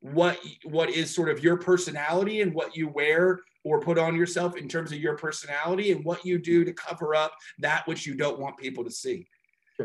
what 0.01 0.39
what 0.63 0.89
is 0.89 1.13
sort 1.13 1.29
of 1.29 1.43
your 1.43 1.57
personality 1.57 2.41
and 2.41 2.53
what 2.53 2.75
you 2.75 2.87
wear 2.87 3.41
or 3.63 3.81
put 3.81 3.97
on 3.97 4.15
yourself 4.15 4.55
in 4.55 4.67
terms 4.67 4.91
of 4.91 4.99
your 4.99 5.17
personality 5.17 5.91
and 5.91 6.05
what 6.05 6.25
you 6.25 6.37
do 6.37 6.63
to 6.63 6.71
cover 6.73 7.15
up 7.15 7.33
that 7.59 7.85
which 7.87 8.05
you 8.05 8.15
don't 8.15 8.39
want 8.39 8.57
people 8.57 8.83
to 8.83 8.91
see. 8.91 9.27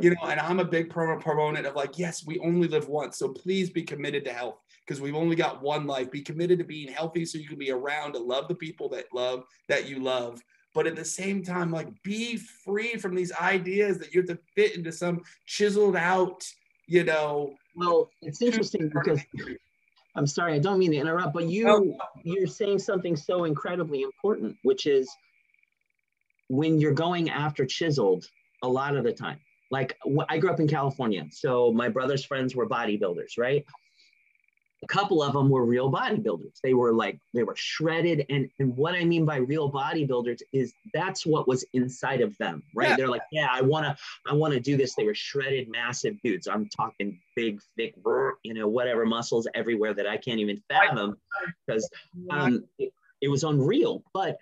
You 0.01 0.11
know, 0.11 0.23
and 0.25 0.41
I'm 0.41 0.61
a 0.61 0.65
big 0.65 0.89
proponent 0.89 1.67
of 1.67 1.75
like, 1.75 1.99
yes, 1.99 2.25
we 2.25 2.39
only 2.39 2.67
live 2.67 2.89
once. 2.89 3.19
So 3.19 3.29
please 3.29 3.69
be 3.69 3.83
committed 3.83 4.25
to 4.25 4.33
health 4.33 4.59
because 4.87 5.03
we've 5.03 5.15
only 5.15 5.37
got 5.37 5.61
one 5.61 5.87
life. 5.87 6.11
Be 6.11 6.23
committed 6.23 6.59
to 6.61 6.65
being 6.65 6.91
healthy 6.91 7.27
so 7.27 7.39
you 7.39 7.49
can 7.49 7.59
be 7.59 7.71
around 7.71 8.13
to 8.13 8.19
love 8.19 8.49
the 8.49 8.55
people 8.55 8.89
that 8.91 9.07
love 9.13 9.45
that 9.69 9.89
you 9.89 9.99
love. 9.99 10.41
But 10.75 10.87
at 10.87 10.97
the 10.97 11.05
same 11.05 11.43
time, 11.43 11.71
like 11.71 11.89
be 12.03 12.37
free 12.37 12.97
from 12.97 13.15
these 13.15 13.33
ideas 13.33 13.99
that 13.99 14.15
you 14.15 14.21
have 14.21 14.29
to 14.29 14.39
fit 14.55 14.77
into 14.77 14.93
some 14.93 15.21
chiseled 15.45 15.97
out, 15.97 16.43
you 16.87 17.05
know. 17.05 17.55
Well, 17.75 18.11
it's 18.23 18.41
interesting 18.41 18.89
because 18.89 19.21
I'm 20.15 20.27
sorry, 20.27 20.55
I 20.55 20.59
don't 20.59 20.79
mean 20.79 20.91
to 20.93 20.97
interrupt, 20.99 21.33
but 21.33 21.49
you 21.49 21.97
you're 22.23 22.47
saying 22.47 22.81
something 22.81 23.17
so 23.17 23.45
incredibly 23.45 24.03
important, 24.03 24.57
which 24.63 24.87
is 24.87 25.11
when 26.49 26.79
you're 26.79 26.93
going 26.93 27.31
after 27.31 27.65
chiseled 27.65 28.27
a 28.63 28.69
lot 28.69 28.97
of 28.97 29.05
the 29.05 29.13
time. 29.13 29.39
Like 29.71 29.97
I 30.29 30.37
grew 30.37 30.51
up 30.51 30.61
in 30.61 30.69
California, 30.69 31.27
so 31.31 31.73
my 31.73 31.89
brother's 31.89 32.25
friends 32.25 32.55
were 32.55 32.69
bodybuilders, 32.69 33.39
right? 33.39 33.65
A 34.83 34.87
couple 34.87 35.23
of 35.23 35.33
them 35.33 35.49
were 35.49 35.65
real 35.65 35.91
bodybuilders. 35.91 36.61
They 36.63 36.75
were 36.75 36.93
like, 36.93 37.19
they 37.33 37.45
were 37.45 37.55
shredded. 37.57 38.27
And, 38.29 38.51
and 38.59 38.77
what 38.77 38.95
I 38.95 39.05
mean 39.05 39.25
by 39.25 39.37
real 39.37 39.71
bodybuilders 39.71 40.41
is 40.53 40.73
that's 40.93 41.25
what 41.25 41.47
was 41.47 41.65
inside 41.73 42.21
of 42.21 42.37
them, 42.39 42.65
right? 42.75 42.91
Yeah. 42.91 42.97
They're 42.97 43.09
like, 43.09 43.23
yeah, 43.31 43.49
I 43.51 43.63
want 43.63 43.87
to, 43.87 43.97
I 44.29 44.35
want 44.35 44.55
to 44.55 44.61
do 44.61 44.77
this. 44.77 44.95
They 44.95 45.05
were 45.05 45.15
shredded, 45.15 45.69
massive 45.71 46.21
dudes. 46.23 46.49
I'm 46.49 46.69
talking 46.69 47.21
big, 47.37 47.61
thick, 47.77 47.95
you 48.43 48.55
know, 48.55 48.67
whatever 48.67 49.07
muscles 49.07 49.47
everywhere 49.55 49.95
that 49.95 50.09
I 50.09 50.17
can't 50.17 50.41
even 50.41 50.61
fathom 50.69 51.17
because 51.67 51.89
um, 52.31 52.65
it, 52.79 52.93
it 53.21 53.29
was 53.29 53.45
unreal. 53.45 54.03
But 54.13 54.37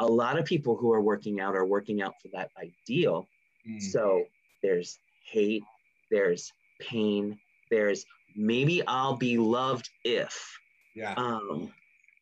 a 0.00 0.06
lot 0.06 0.36
of 0.36 0.44
people 0.44 0.76
who 0.76 0.92
are 0.92 1.00
working 1.00 1.40
out 1.40 1.54
are 1.54 1.66
working 1.66 2.02
out 2.02 2.14
for 2.20 2.28
that 2.32 2.50
ideal. 2.60 3.28
Mm. 3.68 3.80
So 3.80 4.24
there's 4.64 4.98
hate, 5.24 5.62
there's 6.10 6.52
pain, 6.80 7.38
there's 7.70 8.04
maybe 8.36 8.86
I'll 8.86 9.16
be 9.16 9.38
loved 9.38 9.88
if. 10.04 10.58
Yeah. 10.94 11.14
Um, 11.16 11.72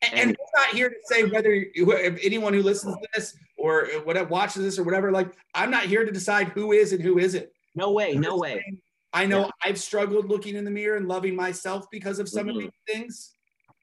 and, 0.01 0.13
and, 0.13 0.29
we're 0.29 0.61
not 0.65 0.73
here 0.73 0.89
to 0.89 0.95
say 1.03 1.25
whether 1.25 1.51
if 1.51 2.19
anyone 2.23 2.53
who 2.53 2.61
listens 2.61 2.95
to 2.95 3.07
this 3.13 3.35
or 3.57 3.87
whatever 4.03 4.29
watches 4.29 4.63
this 4.63 4.79
or 4.79 4.83
whatever, 4.83 5.11
like 5.11 5.33
I'm 5.53 5.69
not 5.69 5.83
here 5.83 6.05
to 6.05 6.11
decide 6.11 6.49
who 6.49 6.71
is 6.71 6.93
and 6.93 7.01
who 7.01 7.19
isn't. 7.19 7.47
No 7.75 7.91
way, 7.91 8.13
no 8.13 8.37
way. 8.37 8.63
I 9.11 9.25
know 9.25 9.45
yeah. 9.45 9.49
I've 9.63 9.79
struggled 9.79 10.29
looking 10.29 10.55
in 10.55 10.63
the 10.63 10.71
mirror 10.71 10.97
and 10.97 11.07
loving 11.07 11.35
myself 11.35 11.85
because 11.91 12.19
of 12.19 12.29
some 12.29 12.47
mm-hmm. 12.47 12.57
of 12.57 12.61
these 12.63 12.71
things. 12.87 13.31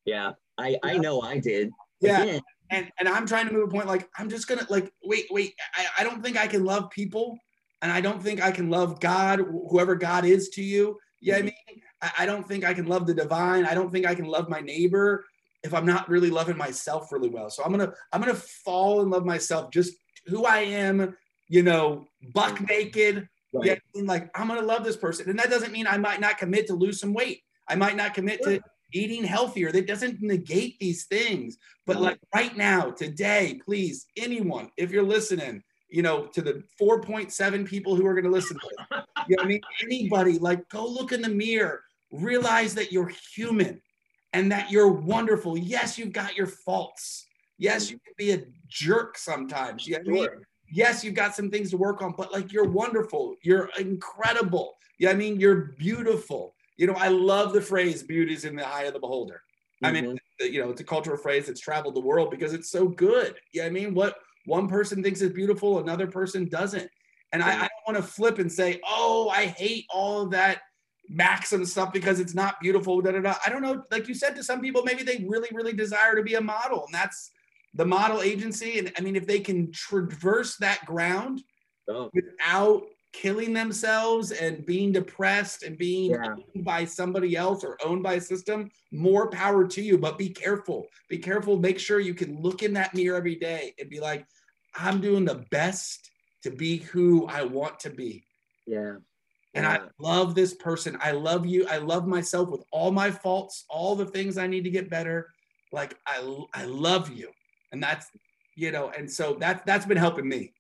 Yeah, 0.05 0.33
I 0.57 0.79
I 0.83 0.99
know 0.99 1.21
I 1.21 1.39
did. 1.39 1.71
Yeah. 2.01 2.23
Again. 2.23 2.41
And 2.71 2.91
and 2.99 3.09
I'm 3.09 3.27
trying 3.27 3.47
to 3.47 3.53
move 3.53 3.69
a 3.69 3.71
point 3.71 3.87
like 3.87 4.09
I'm 4.19 4.29
just 4.29 4.49
gonna 4.49 4.67
like 4.69 4.93
wait 5.05 5.27
wait 5.31 5.55
I, 5.75 5.87
I 6.01 6.05
don't 6.05 6.23
think 6.23 6.37
I 6.37 6.47
can 6.47 6.65
love 6.65 6.91
people 6.91 7.39
and 7.83 7.93
I 7.93 8.01
don't 8.01 8.21
think 8.21 8.43
I 8.43 8.51
can 8.51 8.71
love 8.71 9.01
God 9.01 9.39
whoever 9.71 9.95
God 9.95 10.25
is 10.25 10.49
to 10.51 10.63
you. 10.63 10.99
Yeah, 11.21 11.39
mm-hmm. 11.39 11.43
I 11.43 11.71
mean 11.71 11.83
I, 12.03 12.11
I 12.21 12.27
don't 12.27 12.47
think 12.47 12.65
I 12.65 12.75
can 12.75 12.87
love 12.87 13.07
the 13.07 13.15
divine. 13.15 13.65
I 13.65 13.75
don't 13.75 13.93
think 13.93 14.07
I 14.07 14.15
can 14.15 14.27
love 14.27 14.49
my 14.49 14.61
neighbor 14.61 15.25
if 15.63 15.75
I'm 15.75 15.87
not 15.87 16.09
really 16.09 16.31
loving 16.31 16.57
myself 16.57 17.13
really 17.13 17.29
well. 17.29 17.51
So 17.51 17.65
I'm 17.65 17.71
gonna 17.71 17.93
I'm 18.13 18.21
gonna 18.21 18.35
fall 18.35 19.03
in 19.03 19.11
love 19.11 19.25
myself 19.25 19.71
just 19.71 19.95
who 20.27 20.45
I 20.45 20.61
am, 20.61 21.17
you 21.49 21.63
know, 21.63 22.07
buck 22.33 22.61
naked. 22.69 23.29
Right. 23.53 23.67
Yeah, 23.67 23.73
I 23.75 23.79
mean, 23.95 24.07
like 24.07 24.31
I'm 24.39 24.49
gonna 24.49 24.63
love 24.63 24.85
this 24.85 24.97
person, 24.97 25.29
and 25.29 25.39
that 25.39 25.51
doesn't 25.51 25.73
mean 25.73 25.87
I 25.87 25.99
might 25.99 26.21
not 26.21 26.39
commit 26.39 26.67
to 26.69 26.75
lose 26.75 27.01
some 27.01 27.13
weight. 27.13 27.43
I 27.69 27.75
might 27.75 27.97
not 27.97 28.15
commit 28.15 28.43
to 28.45 28.61
eating 28.93 29.25
healthier. 29.25 29.73
That 29.73 29.87
doesn't 29.87 30.23
negate 30.23 30.79
these 30.79 31.07
things. 31.07 31.59
But 31.87 32.01
like 32.01 32.19
right 32.35 32.57
now, 32.57 32.91
today, 32.91 33.61
please, 33.65 34.07
anyone, 34.17 34.71
if 34.77 34.91
you're 34.91 35.03
listening, 35.03 35.63
you 35.89 36.03
know, 36.03 36.27
to 36.27 36.43
the 36.43 36.63
4.7 36.81 37.67
people 37.67 37.95
who 37.97 38.07
are 38.07 38.15
going 38.15 38.25
to 38.25 38.31
listen 38.31 38.59
to 38.59 38.67
it, 38.67 39.05
you 39.29 39.37
know 39.37 39.43
I 39.43 39.47
mean? 39.47 39.61
Anybody, 39.83 40.39
like, 40.39 40.69
go 40.69 40.87
look 40.87 41.13
in 41.13 41.23
the 41.23 41.29
mirror, 41.29 41.83
realize 42.13 42.75
that 42.75 42.93
you're 42.93 43.13
human 43.35 43.81
and 44.33 44.51
that 44.53 44.71
you're 44.71 44.91
wonderful. 44.91 45.57
Yes, 45.57 45.97
you've 45.99 46.13
got 46.13 46.37
your 46.37 46.47
faults. 46.47 47.27
Yes, 47.59 47.91
you 47.91 47.99
can 48.05 48.15
be 48.19 48.33
a 48.33 48.45
jerk 48.69 49.17
sometimes. 49.17 49.87
You 49.87 50.03
know 50.03 50.11
I 50.11 50.29
mean? 50.29 50.29
Yes, 50.71 51.05
you've 51.05 51.15
got 51.15 51.35
some 51.35 51.51
things 51.51 51.71
to 51.71 51.77
work 51.77 52.03
on, 52.03 52.13
but 52.17 52.33
like 52.33 52.53
you're 52.53 52.69
wonderful. 52.69 53.37
You're 53.43 53.71
incredible. 53.79 54.77
Yeah, 54.99 55.11
I 55.11 55.15
mean, 55.15 55.39
you're 55.39 55.73
beautiful. 55.79 56.55
You 56.77 56.87
know, 56.87 56.95
I 56.95 57.09
love 57.09 57.53
the 57.53 57.61
phrase 57.61 58.03
beauty 58.03 58.35
is 58.35 58.45
in 58.45 58.57
the 58.57 58.67
eye 58.67 58.83
of 58.83 58.95
the 58.95 59.01
beholder. 59.01 59.43
Mm-hmm. 59.83 59.87
I 59.87 59.93
mean, 59.93 60.05
mm-hmm. 60.05 60.53
you 60.53 60.63
know, 60.63 60.71
it's 60.71 60.81
a 60.81 60.85
cultural 60.85 61.17
phrase 61.17 61.47
that's 61.47 61.61
traveled 61.61 61.95
the 61.95 62.01
world 62.01 62.31
because 62.31 62.53
it's 62.53 62.71
so 62.71 62.89
good. 62.89 63.37
Yeah, 63.53 63.65
I 63.65 63.71
mean, 63.71 63.95
what 63.95 64.17
one 64.47 64.69
person 64.69 65.03
thinks 65.03 65.21
it's 65.21 65.35
beautiful, 65.35 65.79
another 65.79 66.07
person 66.07 66.49
doesn't. 66.49 66.89
And 67.33 67.43
I, 67.43 67.55
I 67.55 67.59
don't 67.59 67.95
want 67.95 67.97
to 67.99 68.03
flip 68.03 68.39
and 68.39 68.51
say, 68.51 68.81
oh, 68.89 69.29
I 69.29 69.47
hate 69.47 69.85
all 69.91 70.23
of 70.23 70.31
that 70.31 70.63
maxim 71.09 71.65
stuff 71.65 71.93
because 71.93 72.21
it's 72.21 72.35
not 72.35 72.61
beautiful. 72.61 73.01
Da, 73.01 73.13
da, 73.13 73.21
da. 73.21 73.35
I 73.45 73.51
don't 73.51 73.63
know. 73.63 73.83
Like 73.91 74.09
you 74.09 74.15
said 74.15 74.35
to 74.37 74.45
some 74.45 74.61
people, 74.61 74.83
maybe 74.85 75.03
they 75.03 75.25
really, 75.29 75.49
really 75.53 75.73
desire 75.73 76.15
to 76.15 76.23
be 76.23 76.35
a 76.35 76.41
model, 76.41 76.85
and 76.87 76.95
that's 76.95 77.33
the 77.75 77.85
model 77.85 78.23
agency. 78.23 78.79
And 78.79 78.93
I 78.97 79.01
mean, 79.03 79.17
if 79.17 79.27
they 79.27 79.41
can 79.41 79.71
traverse 79.73 80.57
that 80.59 80.85
ground 80.87 81.43
oh. 81.89 82.11
without 82.15 82.85
killing 83.13 83.53
themselves 83.53 84.31
and 84.31 84.65
being 84.67 84.93
depressed 84.93 85.63
and 85.63 85.79
being 85.79 86.11
yeah. 86.11 86.33
owned 86.33 86.65
by 86.65 86.85
somebody 86.85 87.35
else 87.35 87.65
or 87.65 87.79
owned 87.85 88.03
by 88.03 88.15
a 88.15 88.21
system, 88.21 88.71
more 88.93 89.31
power 89.31 89.67
to 89.67 89.83
you. 89.83 89.99
But 89.99 90.19
be 90.19 90.29
careful. 90.29 90.87
Be 91.09 91.19
careful. 91.19 91.59
Make 91.59 91.79
sure 91.79 91.99
you 91.99 92.15
can 92.15 92.41
look 92.41 92.63
in 92.63 92.75
that 92.75 92.95
mirror 92.95 93.17
every 93.17 93.37
day 93.37 93.75
and 93.79 93.89
be 93.89 94.01
like, 94.01 94.27
I'm 94.77 95.01
doing 95.01 95.25
the 95.25 95.47
best 95.51 96.11
to 96.43 96.51
be 96.51 96.79
who 96.79 97.27
I 97.27 97.43
want 97.43 97.81
to 97.81 97.91
be. 97.91 98.25
Yeah. 98.67 98.97
And 99.55 99.67
I 99.67 99.81
love 99.99 100.35
this 100.35 100.53
person. 100.53 100.99
I 101.01 101.13
love 101.13 101.47
you. 101.47 101.67
I 101.67 101.79
love 101.79 102.07
myself 102.07 102.51
with 102.51 102.63
all 102.71 102.91
my 102.91 103.11
faults, 103.11 103.65
all 103.71 103.97
the 103.97 104.05
things 104.05 104.37
I 104.37 104.47
need 104.47 104.65
to 104.65 104.71
get 104.71 104.91
better. 104.91 105.33
Like 105.73 105.97
I, 106.07 106.45
I 106.53 106.67
love 106.67 107.11
you. 107.11 107.31
And 107.73 107.83
that's, 107.83 108.07
you 108.55 108.71
know, 108.71 108.91
and 108.91 109.11
so 109.11 109.35
that 109.41 109.65
that's 109.65 109.87
been 109.87 109.97
helping 109.97 110.29
me. 110.29 110.53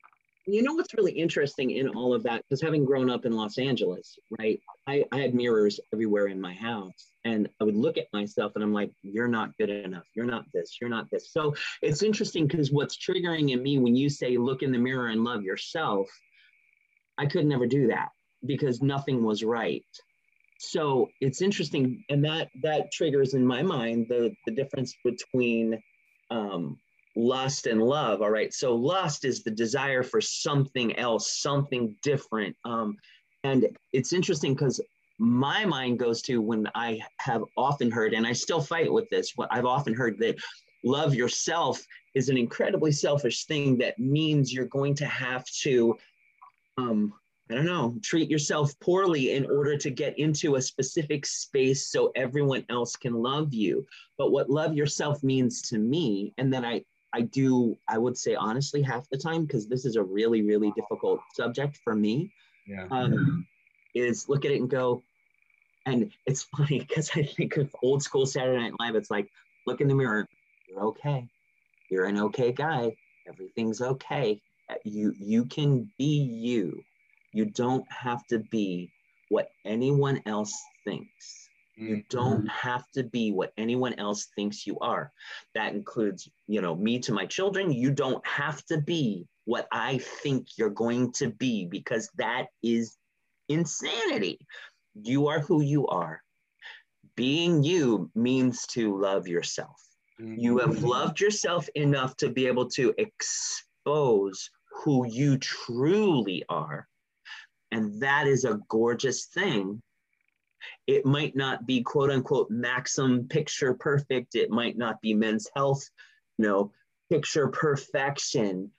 You 0.48 0.62
know 0.62 0.74
what's 0.74 0.94
really 0.94 1.12
interesting 1.12 1.72
in 1.72 1.88
all 1.88 2.14
of 2.14 2.22
that? 2.22 2.42
Because 2.42 2.62
having 2.62 2.84
grown 2.84 3.10
up 3.10 3.24
in 3.24 3.32
Los 3.32 3.58
Angeles, 3.58 4.16
right? 4.38 4.60
I, 4.86 5.04
I 5.10 5.18
had 5.18 5.34
mirrors 5.34 5.80
everywhere 5.92 6.28
in 6.28 6.40
my 6.40 6.54
house. 6.54 7.10
And 7.24 7.48
I 7.60 7.64
would 7.64 7.76
look 7.76 7.98
at 7.98 8.06
myself 8.12 8.52
and 8.54 8.62
I'm 8.62 8.72
like, 8.72 8.92
you're 9.02 9.26
not 9.26 9.56
good 9.58 9.70
enough. 9.70 10.04
You're 10.14 10.26
not 10.26 10.44
this. 10.54 10.78
You're 10.80 10.90
not 10.90 11.10
this. 11.10 11.32
So 11.32 11.56
it's 11.82 12.04
interesting 12.04 12.46
because 12.46 12.70
what's 12.70 12.96
triggering 12.96 13.50
in 13.50 13.60
me 13.60 13.78
when 13.78 13.96
you 13.96 14.08
say 14.08 14.36
look 14.36 14.62
in 14.62 14.70
the 14.70 14.78
mirror 14.78 15.08
and 15.08 15.24
love 15.24 15.42
yourself, 15.42 16.08
I 17.18 17.26
could 17.26 17.46
never 17.46 17.66
do 17.66 17.88
that 17.88 18.10
because 18.44 18.80
nothing 18.80 19.24
was 19.24 19.42
right. 19.42 19.84
So 20.58 21.10
it's 21.20 21.42
interesting, 21.42 22.04
and 22.08 22.24
that 22.24 22.48
that 22.62 22.90
triggers 22.92 23.34
in 23.34 23.44
my 23.44 23.62
mind 23.62 24.06
the 24.08 24.34
the 24.46 24.52
difference 24.52 24.94
between 25.04 25.78
um, 26.30 26.78
lust 27.16 27.66
and 27.66 27.82
love. 27.82 28.22
All 28.22 28.30
right, 28.30 28.52
so 28.52 28.74
lust 28.74 29.24
is 29.24 29.42
the 29.42 29.50
desire 29.50 30.02
for 30.02 30.20
something 30.20 30.96
else, 30.96 31.40
something 31.40 31.96
different, 32.02 32.56
um, 32.64 32.96
and 33.44 33.66
it's 33.92 34.12
interesting 34.12 34.54
because 34.54 34.80
my 35.18 35.64
mind 35.64 35.98
goes 35.98 36.20
to 36.22 36.42
when 36.42 36.68
I 36.74 37.00
have 37.18 37.42
often 37.56 37.90
heard, 37.90 38.12
and 38.12 38.26
I 38.26 38.32
still 38.32 38.60
fight 38.60 38.92
with 38.92 39.08
this. 39.10 39.32
What 39.36 39.48
I've 39.50 39.64
often 39.64 39.94
heard 39.94 40.18
that 40.18 40.36
love 40.84 41.14
yourself 41.14 41.82
is 42.14 42.28
an 42.28 42.36
incredibly 42.36 42.92
selfish 42.92 43.44
thing 43.44 43.78
that 43.78 43.98
means 43.98 44.52
you're 44.52 44.66
going 44.66 44.94
to 44.96 45.06
have 45.06 45.44
to 45.62 45.96
um, 46.78 47.14
I 47.50 47.54
don't 47.54 47.64
know, 47.64 47.96
treat 48.02 48.28
yourself 48.28 48.78
poorly 48.80 49.32
in 49.32 49.46
order 49.46 49.78
to 49.78 49.90
get 49.90 50.18
into 50.18 50.56
a 50.56 50.62
specific 50.62 51.24
space 51.24 51.86
so 51.86 52.10
everyone 52.16 52.64
else 52.70 52.96
can 52.96 53.14
love 53.14 53.54
you. 53.54 53.86
But 54.18 54.32
what 54.32 54.50
love 54.50 54.74
yourself 54.74 55.22
means 55.22 55.62
to 55.68 55.78
me, 55.78 56.34
and 56.38 56.52
then 56.52 56.64
I, 56.64 56.82
I 57.16 57.22
do, 57.22 57.78
I 57.88 57.96
would 57.96 58.18
say 58.18 58.34
honestly, 58.34 58.82
half 58.82 59.08
the 59.08 59.16
time, 59.16 59.46
because 59.46 59.66
this 59.66 59.86
is 59.86 59.96
a 59.96 60.02
really, 60.02 60.42
really 60.42 60.70
difficult 60.76 61.20
subject 61.34 61.78
for 61.82 61.94
me, 61.94 62.30
yeah. 62.66 62.86
um, 62.90 63.46
is 63.94 64.28
look 64.28 64.44
at 64.44 64.50
it 64.50 64.60
and 64.60 64.68
go, 64.68 65.02
and 65.86 66.12
it's 66.26 66.42
funny 66.56 66.80
because 66.80 67.10
I 67.14 67.22
think 67.22 67.56
of 67.56 67.74
old 67.82 68.02
school 68.02 68.26
Saturday 68.26 68.58
Night 68.58 68.74
Live. 68.78 68.96
It's 68.96 69.10
like, 69.10 69.30
look 69.66 69.80
in 69.80 69.88
the 69.88 69.94
mirror, 69.94 70.28
you're 70.68 70.84
okay. 70.88 71.26
You're 71.90 72.04
an 72.04 72.18
okay 72.18 72.52
guy. 72.52 72.94
Everything's 73.26 73.80
okay. 73.80 74.42
You 74.84 75.14
you 75.18 75.46
can 75.46 75.90
be 75.96 76.18
you 76.22 76.82
you 77.32 77.46
don't 77.46 77.90
have 77.90 78.26
to 78.26 78.40
be 78.40 78.90
what 79.30 79.48
anyone 79.64 80.20
else 80.26 80.54
thinks. 80.84 81.45
You 81.76 81.96
mm-hmm. 81.96 82.00
don't 82.08 82.48
have 82.48 82.90
to 82.92 83.02
be 83.02 83.32
what 83.32 83.52
anyone 83.56 83.94
else 83.94 84.28
thinks 84.34 84.66
you 84.66 84.78
are. 84.80 85.12
That 85.54 85.74
includes, 85.74 86.28
you 86.46 86.60
know, 86.60 86.74
me 86.74 86.98
to 87.00 87.12
my 87.12 87.26
children. 87.26 87.72
You 87.72 87.90
don't 87.90 88.26
have 88.26 88.64
to 88.66 88.80
be 88.80 89.26
what 89.44 89.68
I 89.70 89.98
think 89.98 90.48
you're 90.56 90.70
going 90.70 91.12
to 91.12 91.28
be 91.28 91.66
because 91.66 92.08
that 92.16 92.46
is 92.62 92.96
insanity. 93.48 94.38
You 94.94 95.28
are 95.28 95.40
who 95.40 95.62
you 95.62 95.86
are. 95.88 96.22
Being 97.14 97.62
you 97.62 98.10
means 98.14 98.66
to 98.68 98.98
love 98.98 99.28
yourself. 99.28 99.80
Mm-hmm. 100.20 100.38
You 100.38 100.58
have 100.58 100.82
loved 100.82 101.20
yourself 101.20 101.68
enough 101.74 102.16
to 102.18 102.30
be 102.30 102.46
able 102.46 102.68
to 102.70 102.94
expose 102.98 104.50
who 104.84 105.06
you 105.06 105.38
truly 105.38 106.44
are 106.48 106.86
and 107.72 108.00
that 108.00 108.26
is 108.26 108.44
a 108.44 108.60
gorgeous 108.68 109.26
thing. 109.26 109.82
It 110.86 111.04
might 111.04 111.34
not 111.34 111.66
be 111.66 111.82
quote 111.82 112.10
unquote 112.10 112.50
maxim 112.50 113.26
picture 113.28 113.74
perfect. 113.74 114.34
It 114.34 114.50
might 114.50 114.76
not 114.76 115.00
be 115.00 115.14
men's 115.14 115.48
health, 115.54 115.88
you 116.38 116.46
know, 116.46 116.72
picture 117.10 117.48
perfection. 117.48 118.70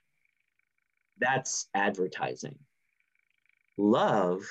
That's 1.20 1.68
advertising. 1.74 2.58
Love 3.76 4.42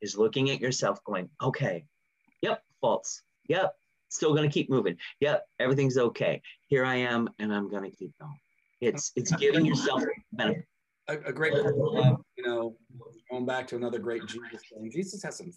is 0.00 0.16
looking 0.16 0.50
at 0.50 0.60
yourself 0.60 1.02
going, 1.04 1.28
okay, 1.42 1.84
yep, 2.40 2.62
faults. 2.80 3.22
Yep, 3.48 3.74
still 4.08 4.34
gonna 4.34 4.48
keep 4.48 4.70
moving. 4.70 4.96
Yep, 5.20 5.44
everything's 5.58 5.98
okay. 5.98 6.40
Here 6.68 6.84
I 6.84 6.96
am, 6.96 7.28
and 7.38 7.52
I'm 7.52 7.68
gonna 7.68 7.90
keep 7.90 8.12
going. 8.20 8.38
It's 8.80 9.12
it's 9.16 9.32
giving 9.32 9.66
yourself 9.66 10.02
benefit 10.32 10.66
a, 11.08 11.14
a 11.28 11.32
great, 11.32 11.54
uh, 11.54 12.16
you 12.36 12.44
know, 12.44 12.76
going 13.30 13.46
back 13.46 13.66
to 13.68 13.76
another 13.76 13.98
great 13.98 14.26
Jesus 14.26 14.62
saying. 14.72 14.90
Jesus 14.92 15.22
has 15.22 15.38
some 15.38 15.52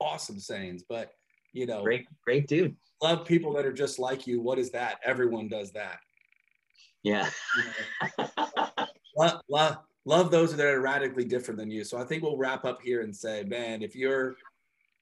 awesome 0.00 0.38
sayings, 0.38 0.82
but 0.88 1.12
you 1.52 1.66
know, 1.66 1.82
great, 1.82 2.06
great 2.24 2.46
dude. 2.46 2.76
Love 3.02 3.24
people 3.24 3.52
that 3.54 3.66
are 3.66 3.72
just 3.72 3.98
like 3.98 4.26
you. 4.26 4.40
What 4.40 4.58
is 4.58 4.70
that? 4.70 4.98
Everyone 5.04 5.48
does 5.48 5.72
that. 5.72 5.98
Yeah. 7.02 7.28
You 7.56 7.64
know, 8.18 8.86
love, 9.16 9.40
love, 9.48 9.76
love 10.04 10.30
those 10.30 10.56
that 10.56 10.66
are 10.66 10.80
radically 10.80 11.24
different 11.24 11.58
than 11.58 11.70
you. 11.70 11.84
So 11.84 11.98
I 11.98 12.04
think 12.04 12.22
we'll 12.22 12.36
wrap 12.36 12.64
up 12.64 12.82
here 12.82 13.02
and 13.02 13.14
say, 13.14 13.44
man, 13.44 13.82
if 13.82 13.94
you're 13.94 14.36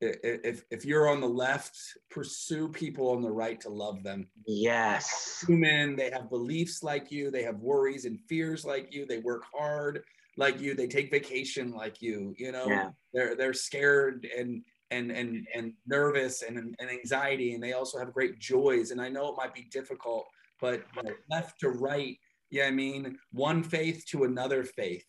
if 0.00 0.64
if 0.70 0.84
you're 0.84 1.08
on 1.08 1.20
the 1.20 1.28
left, 1.28 1.78
pursue 2.10 2.68
people 2.68 3.10
on 3.10 3.22
the 3.22 3.30
right 3.30 3.60
to 3.60 3.70
love 3.70 4.02
them. 4.02 4.26
Yes. 4.46 5.44
Human, 5.46 5.96
they 5.96 6.10
have 6.10 6.28
beliefs 6.30 6.82
like 6.82 7.10
you, 7.10 7.30
they 7.30 7.42
have 7.42 7.58
worries 7.60 8.04
and 8.04 8.20
fears 8.28 8.64
like 8.64 8.92
you, 8.92 9.06
they 9.06 9.18
work 9.18 9.44
hard 9.56 10.04
like 10.36 10.60
you, 10.60 10.74
they 10.74 10.88
take 10.88 11.10
vacation 11.10 11.72
like 11.72 12.02
you, 12.02 12.34
you 12.38 12.52
know, 12.52 12.66
yeah. 12.66 12.90
they're 13.12 13.36
they're 13.36 13.54
scared 13.54 14.26
and 14.36 14.62
and 14.90 15.10
and 15.10 15.30
mm-hmm. 15.30 15.58
and 15.58 15.72
nervous 15.86 16.42
and, 16.42 16.58
and 16.58 16.90
anxiety 16.90 17.54
and 17.54 17.62
they 17.62 17.72
also 17.72 17.98
have 17.98 18.12
great 18.12 18.38
joys. 18.38 18.90
And 18.90 19.00
I 19.00 19.08
know 19.08 19.28
it 19.28 19.36
might 19.36 19.54
be 19.54 19.68
difficult, 19.70 20.26
but 20.60 20.82
you 20.96 21.02
know, 21.02 21.14
left 21.30 21.60
to 21.60 21.70
right, 21.70 22.16
yeah, 22.50 22.66
I 22.66 22.70
mean, 22.70 23.18
one 23.32 23.62
faith 23.62 24.04
to 24.10 24.24
another 24.24 24.64
faith 24.64 25.04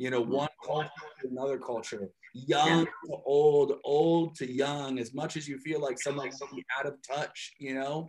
you 0.00 0.08
know, 0.08 0.22
mm-hmm. 0.22 0.32
one 0.32 0.48
culture 0.64 0.88
to 1.20 1.28
another 1.28 1.58
culture, 1.58 2.08
young 2.32 2.86
to 2.86 3.16
old, 3.26 3.74
old 3.84 4.34
to 4.36 4.50
young, 4.50 4.98
as 4.98 5.12
much 5.12 5.36
as 5.36 5.46
you 5.46 5.58
feel 5.58 5.78
like 5.78 6.00
someone's 6.00 6.40
out 6.78 6.86
of 6.86 6.94
touch, 7.06 7.52
you 7.58 7.74
know, 7.74 8.08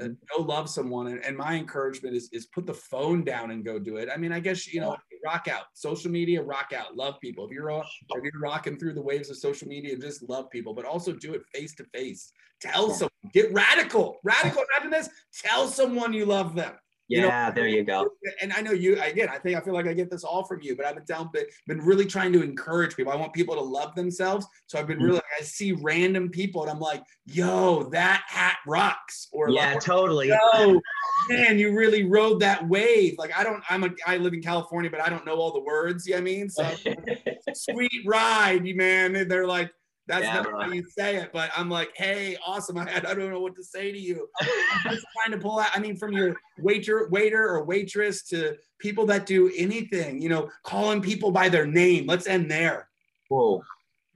uh, 0.00 0.04
mm-hmm. 0.04 0.12
go 0.34 0.42
love 0.42 0.70
someone. 0.70 1.08
And, 1.08 1.22
and, 1.22 1.36
my 1.36 1.54
encouragement 1.56 2.16
is, 2.16 2.30
is 2.32 2.46
put 2.46 2.64
the 2.64 2.72
phone 2.72 3.22
down 3.22 3.50
and 3.50 3.66
go 3.66 3.78
do 3.78 3.96
it. 3.96 4.08
I 4.10 4.16
mean, 4.16 4.32
I 4.32 4.40
guess, 4.40 4.66
you 4.66 4.80
know, 4.80 4.96
rock 5.26 5.48
out, 5.48 5.64
social 5.74 6.10
media, 6.10 6.40
rock 6.40 6.72
out, 6.74 6.96
love 6.96 7.16
people. 7.20 7.46
If 7.46 7.50
you're, 7.50 7.70
if 7.70 7.84
you're 8.22 8.40
rocking 8.40 8.78
through 8.78 8.94
the 8.94 9.02
waves 9.02 9.28
of 9.28 9.36
social 9.36 9.66
media, 9.66 9.96
just 9.96 10.28
love 10.28 10.48
people, 10.50 10.72
but 10.72 10.84
also 10.84 11.12
do 11.12 11.34
it 11.34 11.42
face 11.52 11.74
to 11.76 11.84
face. 11.92 12.32
Tell 12.60 12.90
someone, 12.90 13.10
get 13.32 13.52
radical, 13.52 14.18
radical 14.22 14.62
happiness. 14.72 15.08
Tell 15.34 15.66
someone 15.66 16.12
you 16.12 16.26
love 16.26 16.54
them. 16.54 16.74
Yeah, 17.08 17.18
you 17.18 17.28
know, 17.28 17.52
there 17.54 17.68
you 17.68 17.84
go. 17.84 18.08
And 18.42 18.52
I 18.52 18.60
know 18.62 18.72
you 18.72 19.00
again. 19.00 19.28
I 19.28 19.38
think 19.38 19.56
I 19.56 19.60
feel 19.60 19.74
like 19.74 19.86
I 19.86 19.92
get 19.92 20.10
this 20.10 20.24
all 20.24 20.44
from 20.44 20.60
you, 20.62 20.74
but 20.74 20.86
I've 20.86 20.96
been 20.96 21.04
down, 21.04 21.30
but 21.32 21.44
been 21.68 21.78
really 21.78 22.04
trying 22.04 22.32
to 22.32 22.42
encourage 22.42 22.96
people. 22.96 23.12
I 23.12 23.16
want 23.16 23.32
people 23.32 23.54
to 23.54 23.60
love 23.60 23.94
themselves. 23.94 24.44
So 24.66 24.76
I've 24.76 24.88
been 24.88 24.98
mm-hmm. 24.98 25.06
really. 25.06 25.20
I 25.38 25.44
see 25.44 25.70
random 25.70 26.30
people, 26.30 26.62
and 26.62 26.70
I'm 26.70 26.80
like, 26.80 27.04
"Yo, 27.24 27.84
that 27.90 28.24
hat 28.26 28.56
rocks!" 28.66 29.28
Or 29.30 29.50
yeah, 29.50 29.74
like, 29.74 29.82
totally. 29.82 30.28
Yo, 30.28 30.80
man, 31.28 31.58
you 31.58 31.72
really 31.72 32.04
rode 32.04 32.40
that 32.40 32.66
wave. 32.68 33.16
Like 33.18 33.36
I 33.36 33.44
don't. 33.44 33.62
I'm 33.68 33.84
a. 33.84 33.90
I 34.06 34.16
live 34.16 34.34
in 34.34 34.42
California, 34.42 34.90
but 34.90 35.00
I 35.00 35.08
don't 35.08 35.26
know 35.26 35.36
all 35.36 35.52
the 35.52 35.60
words. 35.60 36.06
You 36.06 36.14
know 36.14 36.18
I 36.18 36.22
mean, 36.22 36.48
so 36.48 36.70
sweet 37.54 38.02
ride, 38.04 38.66
you 38.66 38.74
man. 38.74 39.28
They're 39.28 39.46
like 39.46 39.70
that's 40.06 40.24
yeah, 40.24 40.42
not 40.42 40.52
how 40.52 40.72
you 40.72 40.84
say 40.88 41.16
it, 41.16 41.30
but 41.32 41.50
I'm 41.56 41.68
like, 41.68 41.90
hey, 41.96 42.36
awesome. 42.46 42.78
I, 42.78 42.82
I 42.96 43.00
don't 43.14 43.30
know 43.30 43.40
what 43.40 43.56
to 43.56 43.64
say 43.64 43.90
to 43.90 43.98
you. 43.98 44.28
I'm 44.40 44.94
just 44.94 45.06
trying 45.16 45.36
to 45.36 45.38
pull 45.38 45.58
out. 45.58 45.70
I 45.74 45.80
mean, 45.80 45.96
from 45.96 46.12
your 46.12 46.36
waiter, 46.58 47.08
waiter 47.10 47.48
or 47.48 47.64
waitress 47.64 48.22
to 48.28 48.56
people 48.78 49.06
that 49.06 49.26
do 49.26 49.50
anything, 49.56 50.22
you 50.22 50.28
know, 50.28 50.48
calling 50.62 51.02
people 51.02 51.30
by 51.30 51.48
their 51.48 51.66
name. 51.66 52.06
Let's 52.06 52.26
end 52.26 52.50
there. 52.50 52.88
Whoa. 53.28 53.62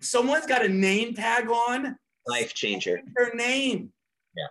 Someone's 0.00 0.46
got 0.46 0.64
a 0.64 0.68
name 0.68 1.14
tag 1.14 1.48
on. 1.48 1.96
Life 2.26 2.54
changer. 2.54 3.00
Their 3.16 3.34
name. 3.34 3.92
Yeah. 4.36 4.44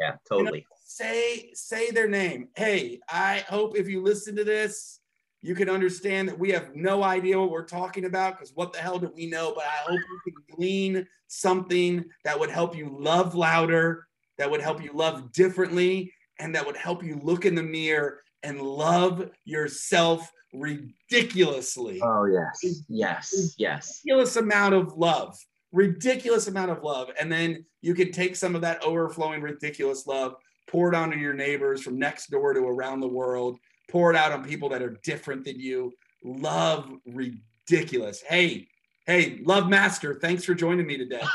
Yeah, 0.00 0.16
totally. 0.28 0.58
You 0.58 0.64
know, 0.64 0.71
say 0.96 1.50
say 1.54 1.90
their 1.90 2.08
name. 2.08 2.48
Hey, 2.56 3.00
I 3.08 3.44
hope 3.48 3.76
if 3.76 3.88
you 3.88 4.02
listen 4.02 4.36
to 4.36 4.44
this, 4.44 5.00
you 5.40 5.54
can 5.54 5.68
understand 5.68 6.28
that 6.28 6.38
we 6.38 6.50
have 6.50 6.74
no 6.74 7.02
idea 7.02 7.38
what 7.38 7.50
we're 7.50 7.64
talking 7.64 8.04
about 8.04 8.34
because 8.34 8.52
what 8.54 8.72
the 8.72 8.78
hell 8.78 8.98
do 8.98 9.12
we 9.14 9.26
know? 9.26 9.52
But 9.54 9.64
I 9.64 9.90
hope 9.90 10.00
you 10.26 10.32
can 10.32 10.56
glean 10.56 11.06
something 11.26 12.04
that 12.24 12.38
would 12.38 12.50
help 12.50 12.76
you 12.76 12.96
love 12.98 13.34
louder, 13.34 14.06
that 14.38 14.50
would 14.50 14.60
help 14.60 14.82
you 14.82 14.92
love 14.94 15.32
differently, 15.32 16.12
and 16.38 16.54
that 16.54 16.64
would 16.64 16.76
help 16.76 17.02
you 17.02 17.18
look 17.22 17.44
in 17.44 17.54
the 17.54 17.62
mirror 17.62 18.20
and 18.42 18.60
love 18.60 19.30
yourself 19.44 20.30
ridiculously. 20.52 22.00
Oh, 22.02 22.26
yes. 22.26 22.84
Yes. 22.88 23.54
Yes. 23.58 24.02
Ridiculous 24.04 24.36
amount 24.36 24.74
of 24.74 24.96
love. 24.96 25.36
Ridiculous 25.72 26.48
amount 26.48 26.70
of 26.70 26.82
love. 26.82 27.10
And 27.18 27.32
then 27.32 27.64
you 27.80 27.94
can 27.94 28.12
take 28.12 28.36
some 28.36 28.54
of 28.54 28.60
that 28.60 28.84
overflowing, 28.84 29.40
ridiculous 29.40 30.06
love, 30.06 30.34
pour 30.68 30.88
it 30.88 30.94
on 30.94 31.18
your 31.18 31.34
neighbors 31.34 31.82
from 31.82 31.98
next 31.98 32.30
door 32.30 32.54
to 32.54 32.60
around 32.60 33.00
the 33.00 33.08
world, 33.08 33.58
pour 33.88 34.10
it 34.10 34.16
out 34.16 34.32
on 34.32 34.44
people 34.44 34.68
that 34.70 34.82
are 34.82 34.98
different 35.02 35.44
than 35.44 35.58
you. 35.58 35.92
Love 36.24 36.90
ridiculous. 37.06 38.22
Hey, 38.22 38.68
hey, 39.06 39.40
love 39.44 39.68
master, 39.68 40.14
thanks 40.14 40.44
for 40.44 40.54
joining 40.54 40.86
me 40.86 40.96
today. 40.96 41.22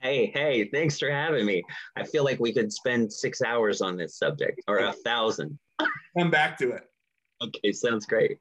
Hey, 0.00 0.30
hey, 0.32 0.68
thanks 0.72 0.96
for 0.96 1.10
having 1.10 1.44
me. 1.44 1.60
I 1.96 2.04
feel 2.04 2.22
like 2.22 2.38
we 2.38 2.52
could 2.52 2.72
spend 2.72 3.12
six 3.12 3.42
hours 3.42 3.82
on 3.82 3.96
this 3.96 4.16
subject 4.16 4.60
or 4.68 4.78
a 4.78 4.92
thousand. 4.92 5.58
Come 6.16 6.30
back 6.30 6.56
to 6.58 6.70
it. 6.70 6.84
Okay, 7.42 7.72
sounds 7.72 8.06
great. 8.06 8.38